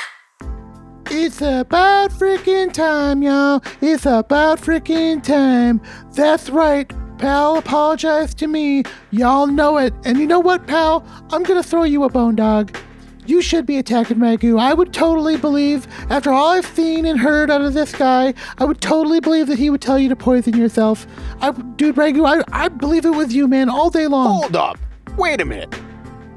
[1.12, 3.64] It's about freaking time, y'all.
[3.82, 5.82] It's about freaking time.
[6.14, 6.92] That's right.
[7.18, 8.84] Pal apologize to me.
[9.12, 9.94] Y'all know it.
[10.06, 11.06] And you know what, pal?
[11.32, 12.78] I'm gonna throw you a bone dog.
[13.26, 14.60] You should be attacking Magoo.
[14.60, 18.66] I would totally believe, after all I've seen and heard out of this guy, I
[18.66, 21.06] would totally believe that he would tell you to poison yourself.
[21.42, 24.42] I, dude, Ragu, I, I believe it with you, man, all day long.
[24.42, 24.78] Hold up.
[25.18, 25.74] Wait a minute.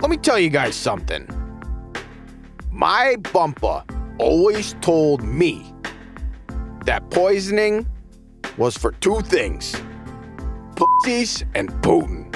[0.01, 1.29] Let me tell you guys something.
[2.71, 3.85] My bumper
[4.19, 5.73] always told me
[6.85, 7.87] that poisoning
[8.57, 9.75] was for two things
[10.75, 12.35] pussies and Putin.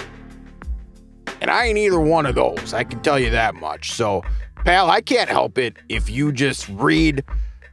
[1.40, 3.92] And I ain't either one of those, I can tell you that much.
[3.92, 4.22] So,
[4.64, 7.24] pal, I can't help it if you just read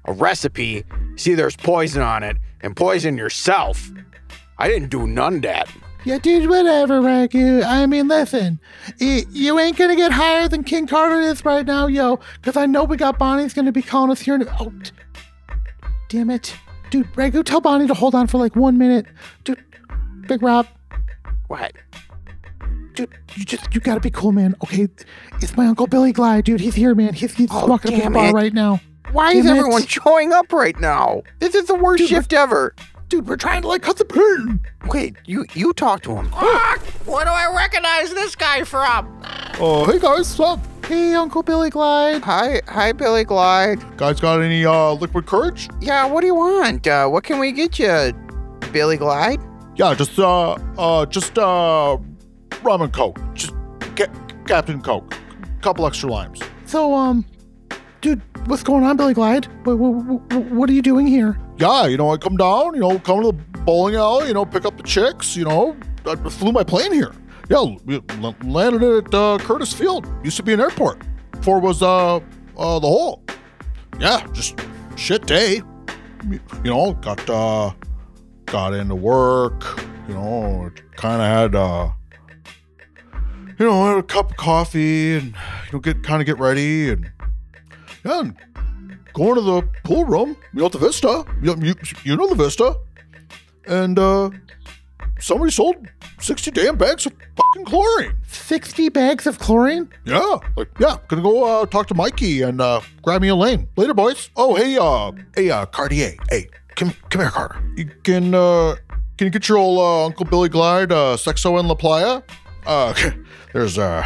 [0.05, 0.83] a recipe,
[1.15, 3.91] see there's poison on it, and poison yourself.
[4.63, 5.67] I didn't do none of that.
[6.05, 7.63] Yeah, dude, whatever, Ragu.
[7.65, 8.61] I mean, listen,
[9.01, 12.65] y- you ain't gonna get higher than King Carter is right now, yo, because I
[12.65, 14.35] know we got Bonnie's gonna be calling us here.
[14.35, 14.91] In- oh, t-
[16.07, 16.55] damn it.
[16.91, 19.05] Dude, Ragu, tell Bonnie to hold on for like one minute.
[19.43, 19.61] Dude,
[20.29, 20.65] Big Rob.
[21.47, 21.73] What?
[22.93, 24.55] Dude, you just, you gotta be cool, man.
[24.63, 24.87] Okay,
[25.41, 26.61] it's my Uncle Billy Glide, dude.
[26.61, 27.13] He's here, man.
[27.13, 28.33] He's, he's Oh, walking up to the bar it.
[28.33, 28.79] right now.
[29.11, 29.59] Why is Damn it.
[29.59, 31.23] everyone showing up right now?
[31.39, 32.73] This is the worst Dude, shift ever.
[33.13, 34.59] Dude, we're trying to like cut the pain.
[34.87, 36.29] Wait, you you talk to him.
[36.33, 39.21] Ah, what do I recognize this guy from?
[39.23, 40.59] Uh, hey guys, what's up?
[40.87, 42.23] Hey, Uncle Billy Glide.
[42.23, 43.97] Hi, hi, Billy Glide.
[43.97, 45.69] Guys, got any uh liquid courage?
[45.79, 46.87] Yeah, what do you want?
[46.87, 48.13] Uh, what can we get you,
[48.71, 49.39] Billy Glide?
[49.75, 51.99] Yeah, just uh uh just uh
[52.63, 53.19] rum and coke.
[53.35, 53.53] Just
[53.95, 54.11] ca-
[54.47, 55.13] Captain Coke.
[55.61, 56.41] Couple extra limes.
[56.65, 57.25] So, um,
[58.01, 59.45] dude, what's going on, Billy Glide?
[59.65, 61.37] What, what, what are you doing here?
[61.57, 64.45] Yeah, you know, I come down, you know, come to the bowling alley, you know,
[64.45, 67.13] pick up the chicks, you know, I flew my plane here.
[67.49, 67.75] Yeah,
[68.43, 70.07] landed at uh, Curtis Field.
[70.23, 71.01] Used to be an airport.
[71.31, 73.21] Before it was uh, uh the hole.
[73.99, 74.59] Yeah, just
[74.95, 75.61] shit day.
[76.29, 77.73] You know, got uh
[78.45, 81.91] got into work, you know, kind of had uh
[83.59, 86.91] you know, had a cup of coffee and you know get kind of get ready
[86.91, 87.11] and
[88.05, 88.23] yeah,
[89.13, 91.25] going to the pool room, you know, the Vista.
[91.41, 92.75] You, you, you know the Vista.
[93.65, 94.29] And uh
[95.19, 95.75] somebody sold
[96.19, 98.13] 60 damn bags of fucking chlorine.
[98.27, 99.89] 60 bags of chlorine?
[100.05, 100.37] Yeah.
[100.57, 103.67] Like, yeah, gonna go uh talk to Mikey and uh grab me a lane.
[103.77, 104.29] Later, boys.
[104.35, 106.15] Oh, hey, uh, hey, uh, Cartier.
[106.29, 107.61] Hey, come come here, Carter.
[107.75, 108.75] You can uh
[109.17, 112.21] can you get your old uh, Uncle Billy Glide, uh, Sexo and La Playa?
[112.65, 112.93] Uh
[113.53, 114.05] there's uh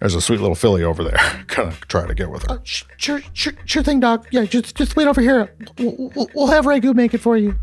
[0.00, 1.44] there's a sweet little filly over there.
[1.48, 2.52] Gonna try to get with her.
[2.52, 4.26] Uh, sure, sure, sure thing, Doc.
[4.30, 5.54] Yeah, just just wait over here.
[5.78, 7.58] We'll, we'll, we'll have Ragu make it for you.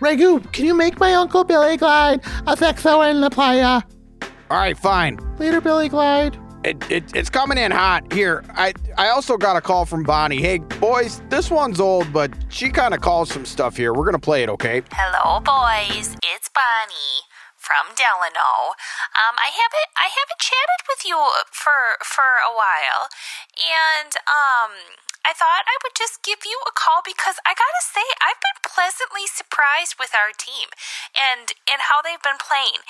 [0.00, 3.82] Ragu, can you make my Uncle Billy Glide a sexo in La Playa?
[4.50, 5.18] All right, fine.
[5.38, 6.38] Later, Billy Glide.
[6.64, 8.12] It, it, it's coming in hot.
[8.12, 10.40] Here, I, I also got a call from Bonnie.
[10.40, 13.92] Hey, boys, this one's old, but she kind of calls some stuff here.
[13.92, 14.82] We're going to play it, okay?
[14.92, 16.16] Hello, boys.
[16.22, 17.27] It's Bonnie
[17.68, 18.72] from Delano.
[19.12, 21.20] Um, I haven't I haven't chatted with you
[21.52, 23.12] for for a while,
[23.60, 28.04] and um, I thought I would just give you a call because I gotta say
[28.24, 30.72] I've been pleasantly surprised with our team
[31.12, 32.80] and and how they've been playing,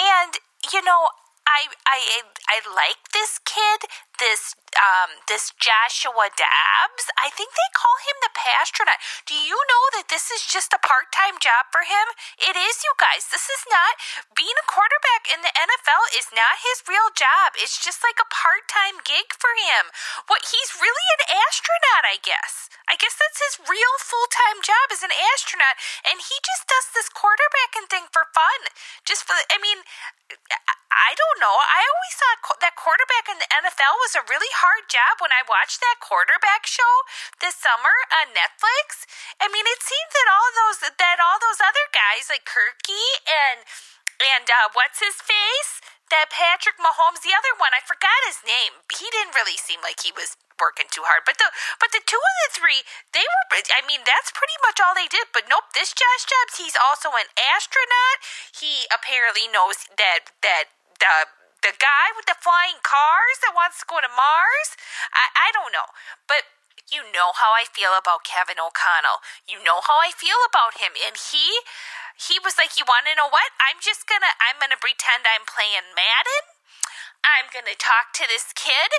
[0.00, 0.40] and
[0.72, 1.12] you know.
[1.42, 3.90] I, I I like this kid,
[4.22, 7.06] this um this Joshua Dobbs.
[7.18, 9.02] I think they call him the Passtronaut.
[9.26, 12.06] Do you know that this is just a part-time job for him?
[12.38, 13.26] It is, you guys.
[13.28, 13.98] This is not
[14.38, 17.58] being a quarterback in the NFL is not his real job.
[17.58, 19.90] It's just like a part-time gig for him.
[20.30, 22.70] What he's really an astronaut, I guess.
[22.86, 27.10] I guess that's his real full-time job as an astronaut, and he just does this
[27.10, 28.60] quarterbacking thing for fun.
[29.06, 29.82] Just for, I mean,
[30.92, 31.56] I don't know.
[31.56, 35.46] I always thought that quarterback in the NFL was a really hard job when I
[35.46, 36.94] watched that quarterback show
[37.40, 39.08] this summer on Netflix.
[39.40, 43.64] I mean, it seems that all those that all those other guys like Kirky and
[44.22, 45.82] and uh, what's his face?
[46.12, 48.84] That Patrick Mahomes, the other one, I forgot his name.
[48.92, 51.24] He didn't really seem like he was working too hard.
[51.24, 51.48] But the
[51.80, 52.84] but the two of the three,
[53.16, 53.64] they were.
[53.72, 55.32] I mean, that's pretty much all they did.
[55.32, 58.18] But nope, this Josh Jobs, he's also an astronaut.
[58.52, 63.86] He apparently knows that that the the guy with the flying cars that wants to
[63.88, 64.68] go to Mars.
[65.14, 65.88] I I don't know,
[66.26, 66.44] but.
[66.90, 69.24] You know how I feel about Kevin O'Connell.
[69.48, 70.92] You know how I feel about him.
[70.92, 71.48] And he
[72.20, 73.48] he was like, You wanna know what?
[73.56, 76.44] I'm just gonna I'm gonna pretend I'm playing Madden.
[77.22, 78.90] I'm gonna talk to this kid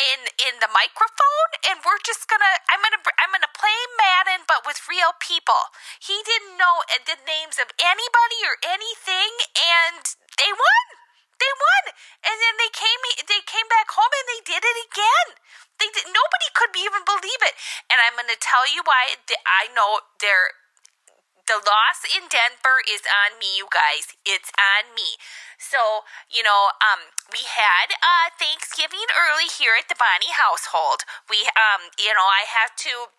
[0.00, 4.64] in in the microphone, and we're just gonna I'm gonna I'm gonna play Madden, but
[4.64, 5.70] with real people.
[6.00, 10.02] He didn't know the names of anybody or anything, and
[10.40, 10.95] they won.
[11.36, 11.84] They won,
[12.24, 15.28] and then they came they came back home and they did it again.
[15.76, 17.54] They did, nobody could even believe it,
[17.92, 19.20] and I'm gonna tell you why.
[19.44, 20.56] I know they're
[21.46, 24.18] the loss in Denver is on me, you guys.
[24.26, 25.14] It's on me.
[25.56, 31.06] So, you know, um, we had uh, Thanksgiving early here at the Bonnie household.
[31.30, 33.14] We, um, you know, I have to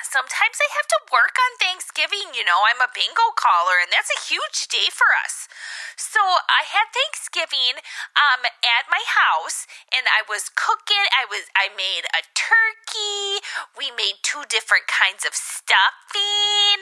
[0.00, 2.32] sometimes I have to work on Thanksgiving.
[2.32, 5.46] You know, I'm a bingo caller, and that's a huge day for us.
[5.96, 7.80] So I had Thanksgiving
[8.16, 11.04] um, at my house, and I was cooking.
[11.12, 13.44] I was I made a turkey.
[13.76, 16.80] We made two different kinds of stuffing.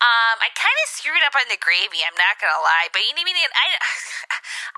[0.00, 2.02] Um, I kind of screwed up on the gravy.
[2.02, 3.66] I'm not gonna lie, but you know, I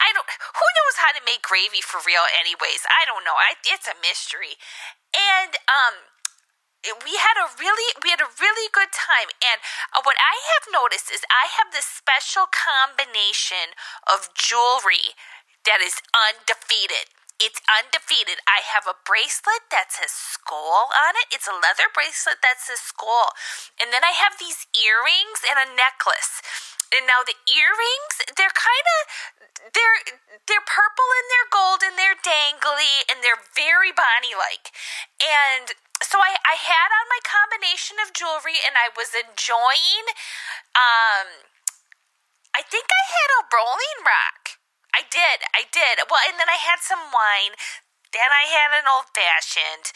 [0.04, 0.28] I don't.
[0.28, 2.24] Who knows how to make gravy for real?
[2.34, 3.36] Anyways, I don't know.
[3.36, 4.56] I, it's a mystery.
[5.14, 6.13] And um
[7.04, 9.58] we had a really we had a really good time and
[9.96, 13.72] uh, what i have noticed is i have this special combination
[14.04, 15.16] of jewelry
[15.64, 17.08] that is undefeated
[17.42, 18.38] it's undefeated.
[18.46, 21.34] I have a bracelet that says skull on it.
[21.34, 23.34] It's a leather bracelet that says skull.
[23.76, 26.38] And then I have these earrings and a necklace.
[26.94, 29.00] And now the earrings, they're kind of
[29.74, 29.98] they're
[30.46, 34.70] they're purple and they're gold and they're dangly and they're very Bonnie like.
[35.18, 35.74] And
[36.04, 40.04] so I, I had on my combination of jewelry and I was enjoying
[40.76, 41.48] um
[42.54, 44.62] I think I had a rolling rock.
[44.94, 46.06] I did, I did.
[46.06, 47.58] Well, and then I had some wine
[48.14, 49.90] Then I had an old fashioned.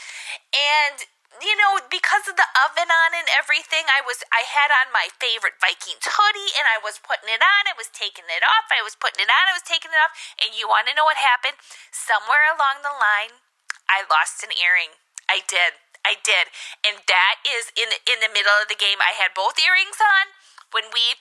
[0.54, 1.06] And
[1.38, 5.08] you know, because of the oven on and everything, I was I had on my
[5.22, 8.82] favorite Vikings hoodie and I was putting it on, I was taking it off, I
[8.82, 11.20] was putting it on, I was taking it off, and you want to know what
[11.20, 11.60] happened?
[11.94, 13.38] Somewhere along the line,
[13.86, 14.98] I lost an earring.
[15.30, 15.78] I did.
[16.06, 16.50] I did.
[16.82, 18.98] And that is in in the middle of the game.
[19.02, 20.34] I had both earrings on
[20.70, 21.18] when we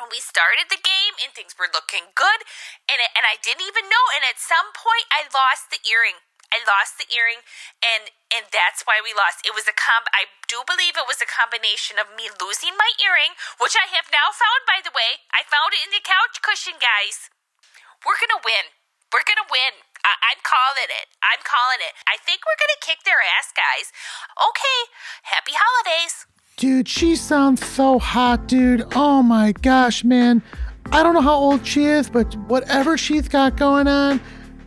[0.00, 2.40] when we started the game and things were looking good
[2.88, 6.24] and it, and I didn't even know and at some point I lost the earring.
[6.48, 7.44] I lost the earring
[7.80, 9.44] and and that's why we lost.
[9.44, 12.92] It was a comb I do believe it was a combination of me losing my
[13.00, 15.24] earring, which I have now found by the way.
[15.32, 17.28] I found it in the couch cushion, guys.
[18.02, 18.74] We're going to win.
[19.14, 19.74] We're going to win.
[20.04, 21.08] I- I'm calling it.
[21.22, 21.94] I'm calling it.
[22.06, 23.92] I think we're going to kick their ass, guys.
[24.48, 24.80] Okay.
[25.22, 26.26] Happy holidays.
[26.56, 28.84] Dude, she sounds so hot, dude.
[28.94, 30.42] Oh my gosh, man.
[30.90, 34.20] I don't know how old she is, but whatever she's got going on,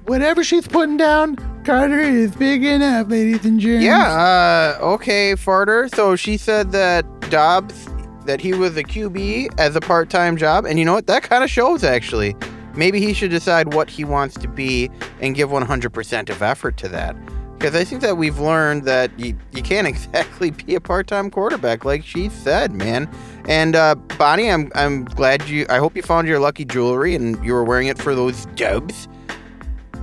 [0.05, 3.85] whatever she's putting down, Carter is big enough, ladies and gentlemen.
[3.85, 5.93] Yeah, uh, okay, Farter.
[5.93, 7.87] So she said that Dobbs,
[8.25, 10.65] that he was a QB as a part time job.
[10.65, 11.07] And you know what?
[11.07, 12.35] That kind of shows, actually.
[12.75, 14.89] Maybe he should decide what he wants to be
[15.21, 17.15] and give 100% of effort to that.
[17.57, 21.29] Because I think that we've learned that you, you can't exactly be a part time
[21.31, 23.09] quarterback, like she said, man.
[23.47, 27.43] And uh, Bonnie, I'm, I'm glad you, I hope you found your lucky jewelry and
[27.45, 29.07] you were wearing it for those dubs.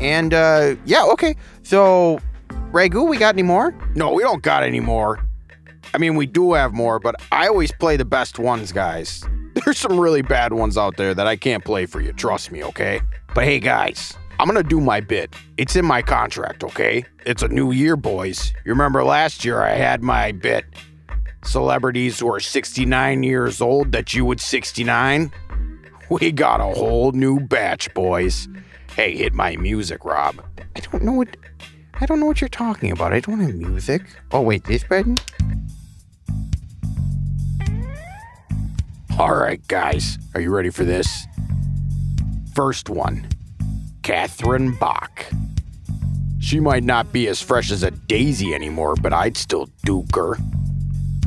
[0.01, 1.37] And uh, yeah, okay.
[1.63, 2.19] So,
[2.73, 3.75] Ragu, we got any more?
[3.95, 5.25] No, we don't got any more.
[5.95, 9.25] I mean, we do have more, but I always play the best ones, guys.
[9.73, 12.63] There's some really bad ones out there that I can't play for you, trust me,
[12.63, 13.01] okay?
[13.35, 15.35] But hey, guys, I'm gonna do my bit.
[15.57, 17.07] It's in my contract, okay?
[17.25, 18.53] It's a new year, boys.
[18.67, 20.67] You remember last year I had my bit
[21.43, 25.33] celebrities who are 69 years old that you would 69?
[26.11, 28.49] We got a whole new batch, boys.
[28.95, 30.45] Hey, hit my music, Rob.
[30.77, 31.35] I don't know what.
[31.99, 33.15] I don't know what you're talking about.
[33.15, 34.03] I don't have music.
[34.33, 35.17] Oh wait, this button.
[39.19, 41.27] All right, guys, are you ready for this?
[42.55, 43.29] First one
[44.03, 45.27] Catherine Bach.
[46.41, 50.37] She might not be as fresh as a daisy anymore, but I'd still duke her.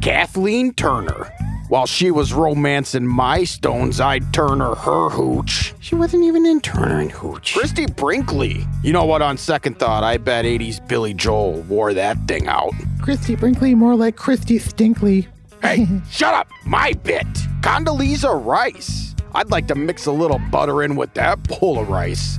[0.02, 1.32] Kathleen Turner.
[1.70, 5.74] While she was romancing my stones, I'd turn her her hooch.
[5.80, 7.54] She wasn't even in Turner and Hooch.
[7.56, 8.68] Christie Brinkley.
[8.84, 12.74] You know what, on second thought, I bet 80s Billy Joel wore that thing out.
[13.02, 15.28] Christie Brinkley, more like Christy Stinkley.
[15.66, 16.48] Hey, shut up!
[16.64, 17.26] My bit!
[17.62, 19.16] Condoleezza Rice.
[19.34, 22.38] I'd like to mix a little butter in with that bowl of rice.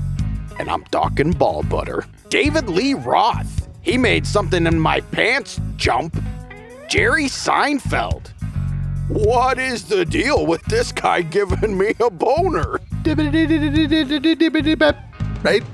[0.61, 2.05] And I'm talking ball butter.
[2.29, 3.69] David Lee Roth.
[3.83, 6.17] He made something in my pants jump.
[6.89, 8.29] Jerry Seinfeld.
[9.09, 12.79] What is the deal with this guy giving me a boner?
[15.43, 15.65] Right?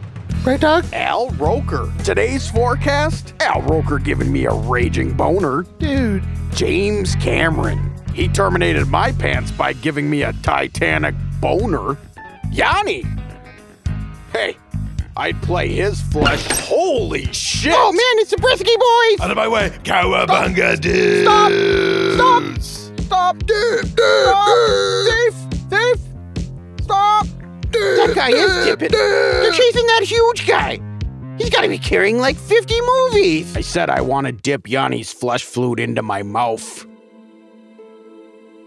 [0.45, 0.84] Right, dog?
[0.93, 1.93] Al Roker.
[2.03, 3.32] Today's forecast?
[3.38, 5.62] Al Roker giving me a raging boner.
[5.78, 6.24] Dude.
[6.53, 7.95] James Cameron.
[8.12, 11.97] He terminated my pants by giving me a Titanic boner.
[12.51, 13.05] Yanni.
[14.32, 14.57] Hey,
[15.16, 16.45] I'd play his flesh.
[16.62, 17.72] Holy shit!
[17.76, 19.24] Oh man, it's the Brisky boys!
[19.24, 21.24] Out of my way, cowabunga dude!
[21.24, 22.59] Stop!
[22.59, 22.99] Stop!
[23.05, 23.47] Stop!
[23.47, 23.86] Dude!
[23.86, 24.59] Stop!
[25.07, 25.70] Safe!
[25.70, 26.01] Safe!
[26.82, 27.26] Stop!
[27.73, 28.91] That guy is tipping.
[28.91, 30.81] They're chasing that huge guy.
[31.39, 33.57] He's got to be carrying like 50 movies.
[33.57, 36.87] I said I want to dip Yanni's flesh flute into my mouth.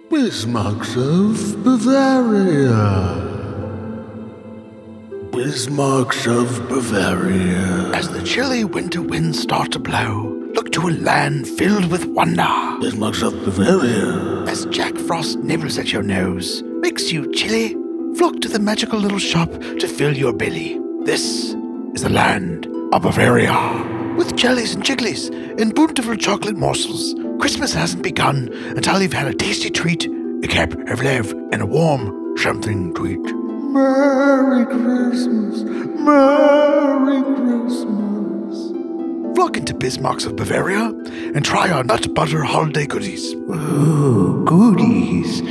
[0.10, 3.34] Bismarcks of Bavaria.
[5.32, 7.91] Bismarcks of Bavaria.
[7.93, 12.47] As the chilly winter winds start to blow, look to a land filled with wonder.
[12.80, 14.43] Bismarcks of Bavaria.
[14.47, 17.76] As Jack Frost nibbles at your nose, makes you chilly,
[18.18, 20.80] flock to the magical little shop to fill your belly.
[21.03, 21.53] This
[21.93, 23.53] is the land of Bavaria.
[24.18, 29.34] With jellies and jigglies and bountiful chocolate morsels, Christmas hasn't begun until you've had a
[29.34, 30.05] tasty treat,
[30.43, 33.36] a cap of love, and a warm something to eat.
[33.74, 35.63] Merry Christmas.
[35.99, 38.72] Merry Christmas.
[39.36, 40.93] Flock into Bismarck's of Bavaria
[41.36, 43.34] and try our nut butter holiday goodies.
[43.34, 45.41] Ooh, goodies.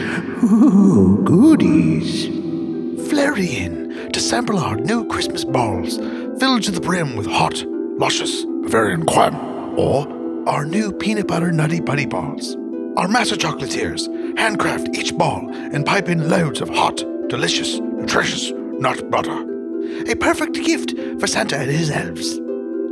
[0.44, 2.43] Ooh, goodies.
[3.08, 5.98] Flurry in to sample our new Christmas balls,
[6.38, 7.62] filled to the brim with hot,
[7.98, 12.56] luscious Bavarian crème, or our new peanut butter nutty buddy balls.
[12.96, 14.06] Our master chocolatiers
[14.38, 16.96] handcraft each ball and pipe in loads of hot,
[17.28, 19.44] delicious, nutritious nut butter.
[20.10, 22.40] A perfect gift for Santa and his elves.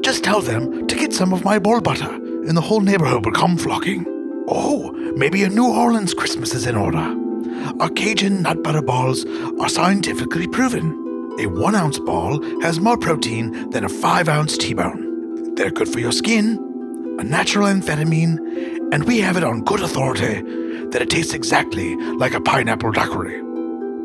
[0.03, 3.33] Just tell them to get some of my ball butter, and the whole neighborhood will
[3.33, 4.05] come flocking.
[4.49, 7.22] Oh, maybe a New Orleans Christmas is in order.
[7.81, 9.25] Our Cajun nut butter balls
[9.61, 10.99] are scientifically proven.
[11.39, 15.55] A one ounce ball has more protein than a five ounce T bone.
[15.55, 20.43] They're good for your skin, a natural amphetamine, and we have it on good authority
[20.91, 23.41] that it tastes exactly like a pineapple daiquiri.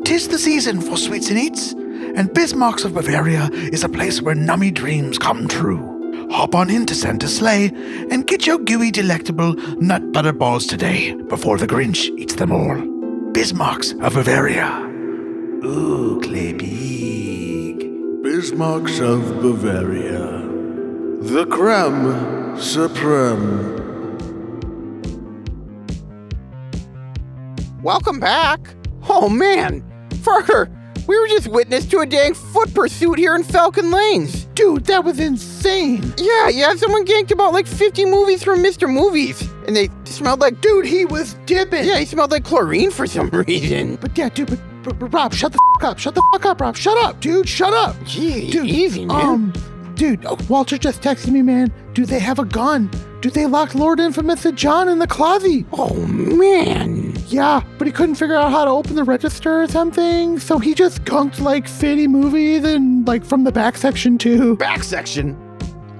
[0.04, 4.34] Tis the season for sweets and eats, and Bismarck's of Bavaria is a place where
[4.34, 5.96] nummy dreams come true.
[6.30, 7.70] Hop on into Santa's sleigh
[8.10, 12.97] and get your gooey, delectable nut butter balls today before the Grinch eats them all.
[13.38, 14.80] Bismarck's of Bavaria.
[15.64, 17.78] Ooh, Klebig.
[18.24, 20.42] Bismarcks of Bavaria.
[21.22, 23.76] The creme supreme.
[27.80, 28.74] Welcome back.
[29.08, 29.84] Oh man,
[30.14, 30.66] Farter,
[31.06, 34.47] we were just witness to a dang foot pursuit here in Falcon Lanes.
[34.58, 36.02] Dude, that was insane.
[36.16, 38.92] Yeah, yeah, someone ganked about like 50 movies from Mr.
[38.92, 40.60] Movies, and they smelled like.
[40.60, 41.84] Dude, he was dipping.
[41.84, 43.94] Yeah, he smelled like chlorine for some reason.
[44.00, 45.98] But yeah, dude, but, but, but Rob, shut the f- up.
[46.00, 46.76] Shut the f- up, Rob.
[46.76, 47.48] Shut up, dude.
[47.48, 47.94] Shut up.
[48.04, 49.24] Gee, dude, easy, man.
[49.24, 49.52] Um,
[49.94, 51.72] dude, oh, Walter just texted me, man.
[51.92, 52.90] Do they have a gun?
[53.20, 55.66] Do they lock Lord Infamous and John in the closet?
[55.72, 57.16] Oh man.
[57.26, 60.72] Yeah, but he couldn't figure out how to open the register or something, so he
[60.72, 64.56] just gunked like 50 movies and like from the back section too.
[64.56, 65.36] Back section?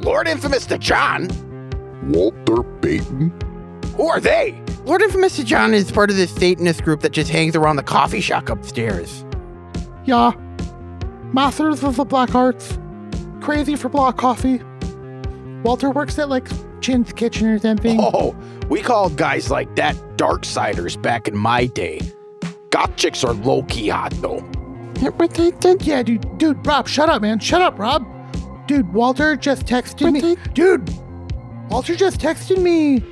[0.01, 1.29] Lord Infamous to John?
[2.05, 3.35] Walter Payton?
[3.97, 4.63] Who are they?
[4.85, 7.83] Lord Infamous to John is part of this Satanist group that just hangs around the
[7.83, 9.25] coffee shop upstairs.
[10.05, 10.33] Yeah.
[11.33, 12.79] Masters of the Black Arts.
[13.41, 14.63] Crazy for black coffee.
[15.65, 16.47] Walter works at like
[16.81, 17.99] Chin's Kitchen or something.
[18.01, 18.37] Oh,
[18.69, 22.01] we called guys like that Darksiders back in my day.
[22.71, 24.45] Goth chicks are low key hot though.
[25.01, 25.83] Yeah, but they did.
[25.87, 27.39] Yeah, dude, dude, Rob, shut up, man.
[27.39, 28.07] Shut up, Rob.
[28.67, 30.37] Dude, Walter just texted me.
[30.55, 30.91] Dude,
[31.71, 33.03] Walter just texted me.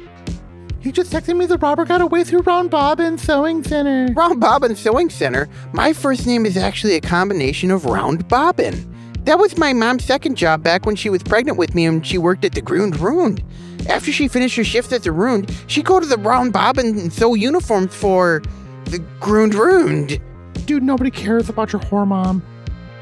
[0.80, 4.12] He just texted me that Robert got away through Round Bobbin Sewing Center.
[4.12, 5.48] Round Bobbin Sewing Center?
[5.72, 8.95] My first name is actually a combination of Round Bobbin.
[9.26, 12.16] That was my mom's second job back when she was pregnant with me and she
[12.16, 13.42] worked at the Grund Rund.
[13.88, 17.12] After she finished her shift at the Rund, she'd go to the Round Bobbin and
[17.12, 18.40] sew uniforms for
[18.84, 20.20] the Grund Rund.
[20.64, 22.40] Dude, nobody cares about your whore mom.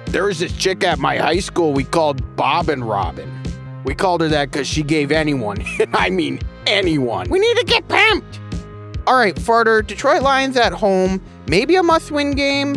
[0.07, 3.31] There was this chick at my high school we called Bobbin Robin.
[3.85, 7.29] We called her that because she gave anyone, and I mean anyone.
[7.29, 8.41] We need to get pimped!
[9.07, 12.77] All right, Farter, Detroit Lions at home, maybe a must win game.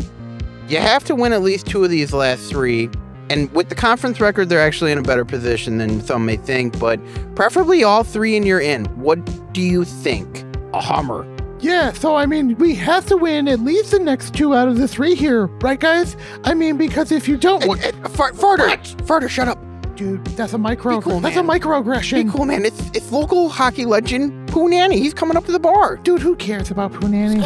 [0.67, 2.89] You have to win at least two of these last three.
[3.30, 6.80] And with the conference record, they're actually in a better position than some may think,
[6.80, 6.99] but
[7.36, 8.86] preferably all three and you're in.
[8.97, 10.45] What do you think?
[10.73, 11.25] A Hummer.
[11.59, 14.78] Yeah, so I mean, we have to win at least the next two out of
[14.78, 16.15] the three here, right, guys?
[16.43, 17.73] I mean, because if you don't, uh,
[18.03, 19.57] uh, Fart, Farter, Farter, shut up.
[19.95, 21.01] Dude, that's a micro.
[21.01, 21.45] Cool, that's man.
[21.45, 22.25] a microaggression.
[22.25, 22.63] Be cool, man.
[22.63, 24.99] It's it's local hockey legend Pooh Nanny.
[24.99, 25.97] He's coming up to the bar.
[25.97, 27.41] Dude, who cares about Pooh Nanny?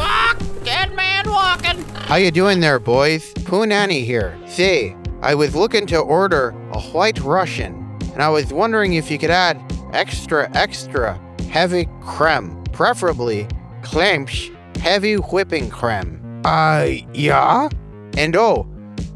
[0.65, 1.81] Dead man walking.
[1.95, 3.31] How you doing there, boys?
[3.45, 4.37] Pooh Nanny here.
[4.47, 9.19] Say, I was looking to order a white Russian, and I was wondering if you
[9.19, 9.61] could add
[9.93, 11.19] extra, extra
[11.49, 13.47] heavy creme, preferably
[13.81, 16.41] Klemsch heavy whipping creme.
[16.43, 17.69] Uh, yeah?
[18.17, 18.67] And oh,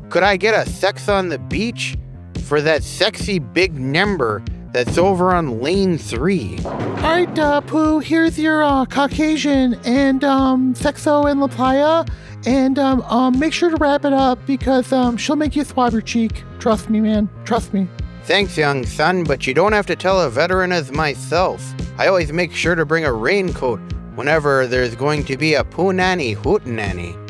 [0.09, 1.97] could I get a sex on the beach
[2.43, 4.43] for that sexy big number
[4.73, 6.59] that's over on lane three?
[6.65, 12.05] All right, uh, Pooh, here's your uh, Caucasian and um, Sexo and La Playa.
[12.45, 15.93] And um, um, make sure to wrap it up because um, she'll make you swab
[15.93, 16.43] your cheek.
[16.59, 17.29] Trust me, man.
[17.43, 17.87] Trust me.
[18.23, 21.73] Thanks, young son, but you don't have to tell a veteran as myself.
[21.97, 23.79] I always make sure to bring a raincoat
[24.15, 27.21] whenever there's going to be a Poonanny Hootenanny.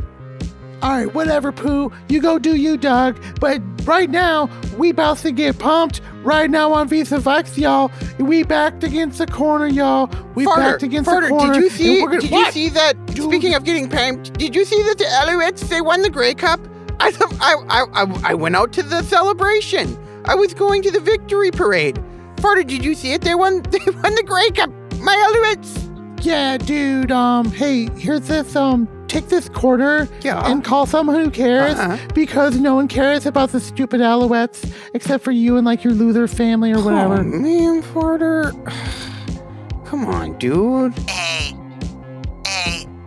[0.82, 1.92] All right, whatever, Pooh.
[2.10, 3.18] You go do you, Doug.
[3.40, 6.02] But right now, we about to get pumped.
[6.24, 7.92] Right now on Vis-à-Vikes, y'all.
[8.20, 10.10] We backed against the corner, y'all.
[10.34, 11.54] We Farter, backed against Farter, the corner.
[11.54, 12.00] Did you see?
[12.02, 12.46] gonna- did What?
[12.48, 12.96] you see that?
[13.16, 16.60] Speaking of getting pumped, did you see that the Alouettes they won the Grey Cup?
[17.00, 17.12] I,
[17.42, 19.98] I, I, I, I went out to the celebration.
[20.26, 21.96] I was going to the victory parade.
[22.38, 23.22] Farter, did you see it?
[23.22, 23.62] They won.
[23.72, 24.70] They won the Grey Cup.
[25.00, 25.82] My Alouettes.
[26.24, 27.12] Yeah, dude.
[27.12, 28.56] Um, hey, here's this.
[28.56, 30.42] Um, take this quarter Yeah.
[30.50, 31.98] and call someone who cares Uh-huh.
[32.16, 36.28] because no one cares about the stupid Alouettes except for you and like your loser
[36.28, 37.20] family or whatever.
[37.20, 38.52] Oh, man, Farter.
[39.86, 40.94] Come on, dude.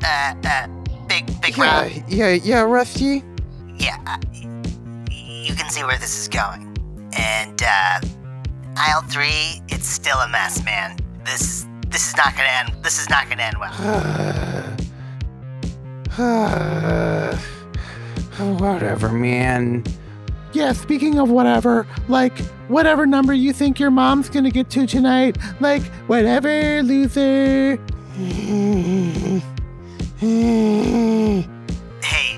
[0.08, 0.66] Uh, uh,
[1.06, 1.92] big, big Yeah, Rob.
[2.08, 3.22] yeah, yeah, Rusty.
[3.76, 4.16] Yeah, uh,
[5.10, 6.74] you can see where this is going.
[7.18, 8.00] And, uh,
[8.76, 10.96] aisle three, it's still a mess, man.
[11.26, 13.74] This, this is not gonna end, this is not gonna end well.
[18.58, 19.84] Whatever, man.
[20.52, 22.38] Yeah, speaking of whatever, like
[22.68, 27.78] whatever number you think your mom's gonna get to tonight, like whatever, loser.
[30.18, 31.46] Hey,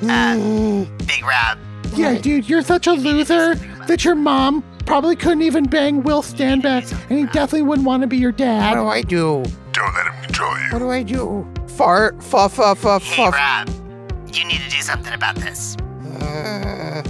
[0.03, 1.59] uh, Big Rob.
[1.95, 3.55] Yeah, dude, you're such a loser
[3.87, 8.07] that your mom probably couldn't even bang Will Stanback, and he definitely wouldn't want to
[8.07, 8.76] be your dad.
[8.76, 9.43] What do I do?
[9.72, 10.68] Don't let him control you.
[10.72, 11.47] What do I do?
[11.68, 13.35] Fart, fuff, fuff, fuff, Hey, fuff.
[13.35, 13.70] Rob,
[14.35, 15.76] you need to do something about this.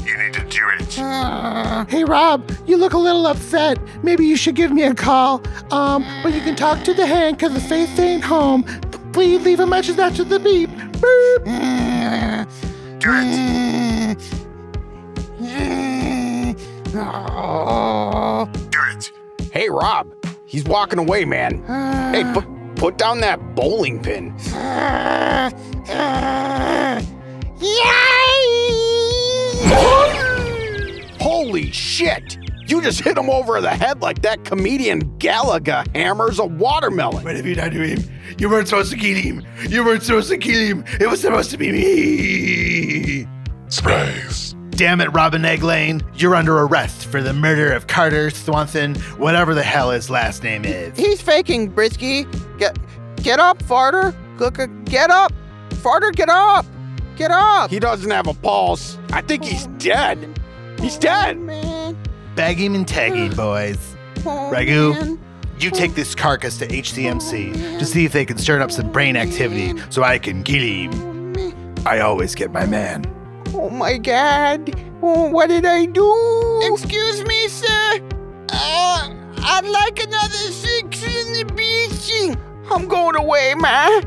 [0.07, 1.91] You need to do it.
[1.91, 3.79] Hey Rob, you look a little upset.
[4.05, 5.43] Maybe you should give me a call.
[5.73, 8.65] Um, but you can talk to the hand because the face ain't home.
[9.13, 10.71] Please leave a message after the beep.
[10.71, 11.45] Boop.
[13.01, 14.19] Do it.
[18.71, 19.13] Do it.
[19.53, 20.13] Hey, Rob.
[20.47, 21.63] He's walking away, man.
[22.13, 22.45] Hey, put,
[22.77, 24.35] put down that bowling pin.
[31.21, 32.40] Holy shit!
[32.71, 37.25] You just hit him over the head like that comedian Gallagher hammers a watermelon.
[37.25, 37.99] What have you done to him?
[38.39, 39.45] You weren't supposed to kill him.
[39.69, 40.85] You weren't supposed to kill him.
[41.01, 43.27] It was supposed to be me.
[43.67, 44.55] Surprise.
[44.71, 46.01] Damn it, Robin Egg Lane.
[46.15, 50.65] You're under arrest for the murder of Carter Swanson, whatever the hell his last name
[50.65, 50.97] is.
[50.97, 52.25] He's faking, Brisky.
[52.57, 52.79] Get,
[53.17, 54.15] get up, farter.
[54.39, 55.33] Look, uh, get up,
[55.71, 56.15] farter.
[56.15, 56.65] Get up,
[57.17, 57.69] get up.
[57.69, 58.97] He doesn't have a pulse.
[59.13, 60.39] I think he's dead.
[60.81, 61.45] He's dead.
[61.47, 61.70] Bag
[62.41, 63.97] him and tag him, boys.
[64.17, 65.19] Ragu,
[65.59, 69.17] you take this carcass to HCMC to see if they can stir up some brain
[69.17, 71.85] activity so I can kill him.
[71.87, 73.05] I always get my man.
[73.55, 74.75] Oh my god.
[75.03, 76.61] Oh, what did I do?
[76.63, 78.01] Excuse me, sir.
[78.51, 82.37] Uh, I'd like another six in the beach.
[82.71, 84.05] I'm going away, man.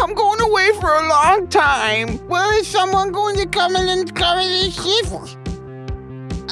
[0.00, 2.26] I'm going away for a long time.
[2.28, 5.36] Well, is someone going to come in and cover this shift?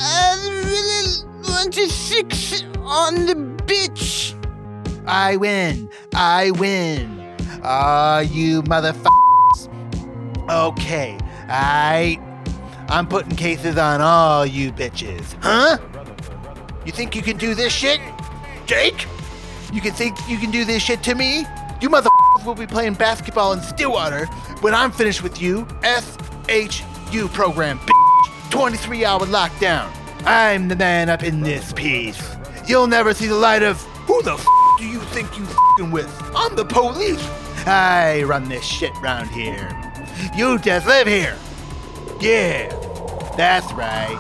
[0.01, 3.35] I really want a six on the
[3.65, 4.35] bitch.
[5.07, 5.91] I win.
[6.15, 7.37] I win.
[7.65, 9.69] Ah, you motherfuckers.
[10.49, 11.19] Okay,
[11.49, 12.19] I.
[12.89, 15.37] I'm putting cases on all you bitches.
[15.43, 15.79] Huh?
[16.87, 18.01] You think you can do this shit?
[18.67, 19.07] Jake?
[19.73, 21.45] You can think you can do this shit to me?
[21.83, 24.27] You motherfuckers will be playing basketball in Stillwater
[24.61, 25.67] when I'm finished with you.
[25.83, 27.98] SHU program, bitch.
[28.51, 29.91] 23 hour lockdown.
[30.25, 32.37] I'm the man up in this piece.
[32.67, 34.47] You'll never see the light of who the f
[34.79, 35.45] do you think you
[35.77, 36.09] fing with?
[36.35, 37.23] I'm the police.
[37.67, 39.69] I run this shit round here.
[40.37, 41.37] You just live here.
[42.21, 42.69] Yeah,
[43.37, 44.19] that's right.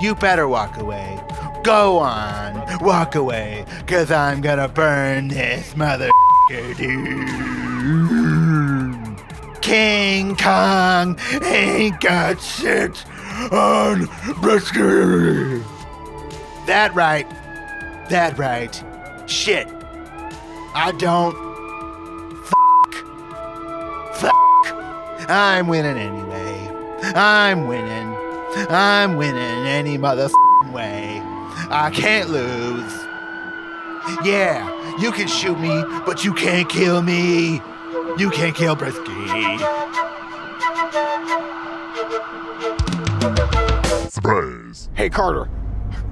[0.00, 1.20] You better walk away.
[1.62, 7.24] Go on, walk away, cause I'm gonna burn this motherfucker, dude.
[9.62, 13.04] King Kong ain't got shit
[13.52, 14.08] on.
[16.66, 17.28] That right.
[18.08, 18.84] That right.
[19.26, 19.68] Shit.
[20.74, 21.34] I don't.
[22.44, 22.94] Fuck.
[24.16, 25.30] Fuck.
[25.30, 26.70] I'm winning anyway.
[27.14, 28.14] I'm winning.
[28.70, 31.20] I'm winning any motherfucking way.
[31.70, 32.92] I can't lose.
[34.22, 37.60] Yeah, you can shoot me, but you can't kill me.
[38.18, 39.60] You can't kill Brisky.
[44.14, 44.88] Surprise.
[44.94, 45.50] Hey, Carter.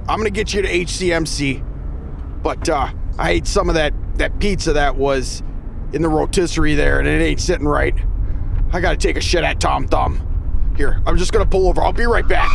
[0.08, 1.62] I'm gonna get you to HCMC,
[2.42, 5.40] but uh, I ate some of that that pizza that was
[5.92, 7.94] in the rotisserie there, and it ain't sitting right.
[8.72, 10.74] I gotta take a shit at Tom Thumb.
[10.76, 11.80] Here, I'm just gonna pull over.
[11.80, 12.50] I'll be right back.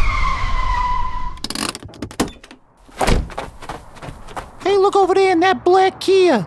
[4.64, 6.46] Hey, look over there in that black Kia.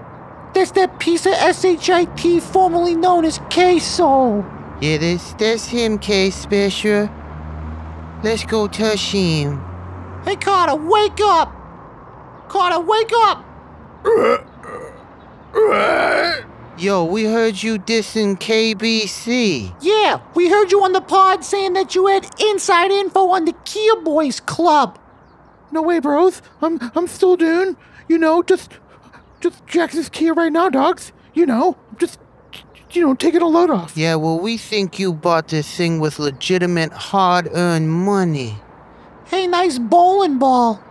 [0.52, 4.44] That's that piece of SHIT formerly known as K-Soul.
[4.82, 7.08] Yeah, that's, that's him, K Special.
[8.22, 9.58] Let's go touch him.
[10.24, 11.50] Hey, Carter, wake up!
[12.48, 13.46] Carter, wake up!
[16.78, 19.74] Yo, we heard you dissing KBC.
[19.80, 23.54] Yeah, we heard you on the pod saying that you had inside info on the
[23.64, 24.98] Kia Boys Club.
[25.72, 26.42] No way, bros.
[26.60, 27.76] I'm I'm still doing.
[28.06, 28.72] You know, just
[29.40, 31.12] just jack this Kia right now, dogs.
[31.32, 32.18] You know, just
[32.92, 33.96] you know, taking a load off.
[33.96, 38.56] Yeah, well, we think you bought this thing with legitimate hard earned money.
[39.26, 40.82] Hey, nice bowling ball.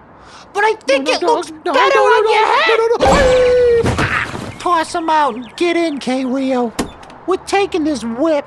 [0.54, 2.46] But I think No, no, it dog, looks no, better no, no, on no, your
[2.56, 2.78] head.
[2.78, 2.96] no, no,
[4.52, 4.60] no.
[4.60, 6.74] Toss him out and get in, K Rio.
[7.28, 8.46] We're taking this whip.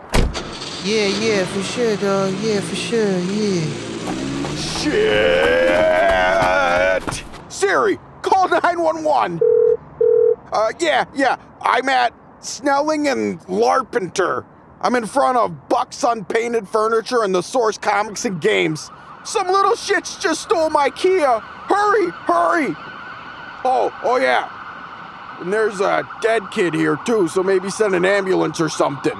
[0.85, 2.35] Yeah, yeah, for sure, dog.
[2.41, 3.65] Yeah, for sure, yeah.
[7.13, 7.25] Shit!
[7.49, 9.41] Siri, call 911.
[10.53, 11.37] Uh, yeah, yeah.
[11.61, 12.13] I'm at
[12.45, 14.45] Snelling and Larpenteur.
[14.81, 18.91] I'm in front of Bucks Unpainted Furniture and the Source Comics and Games.
[19.25, 21.39] Some little shits just stole my Kia.
[21.39, 22.75] Hurry, hurry!
[23.65, 24.51] Oh, oh yeah.
[25.41, 29.15] And there's a dead kid here too, so maybe send an ambulance or something.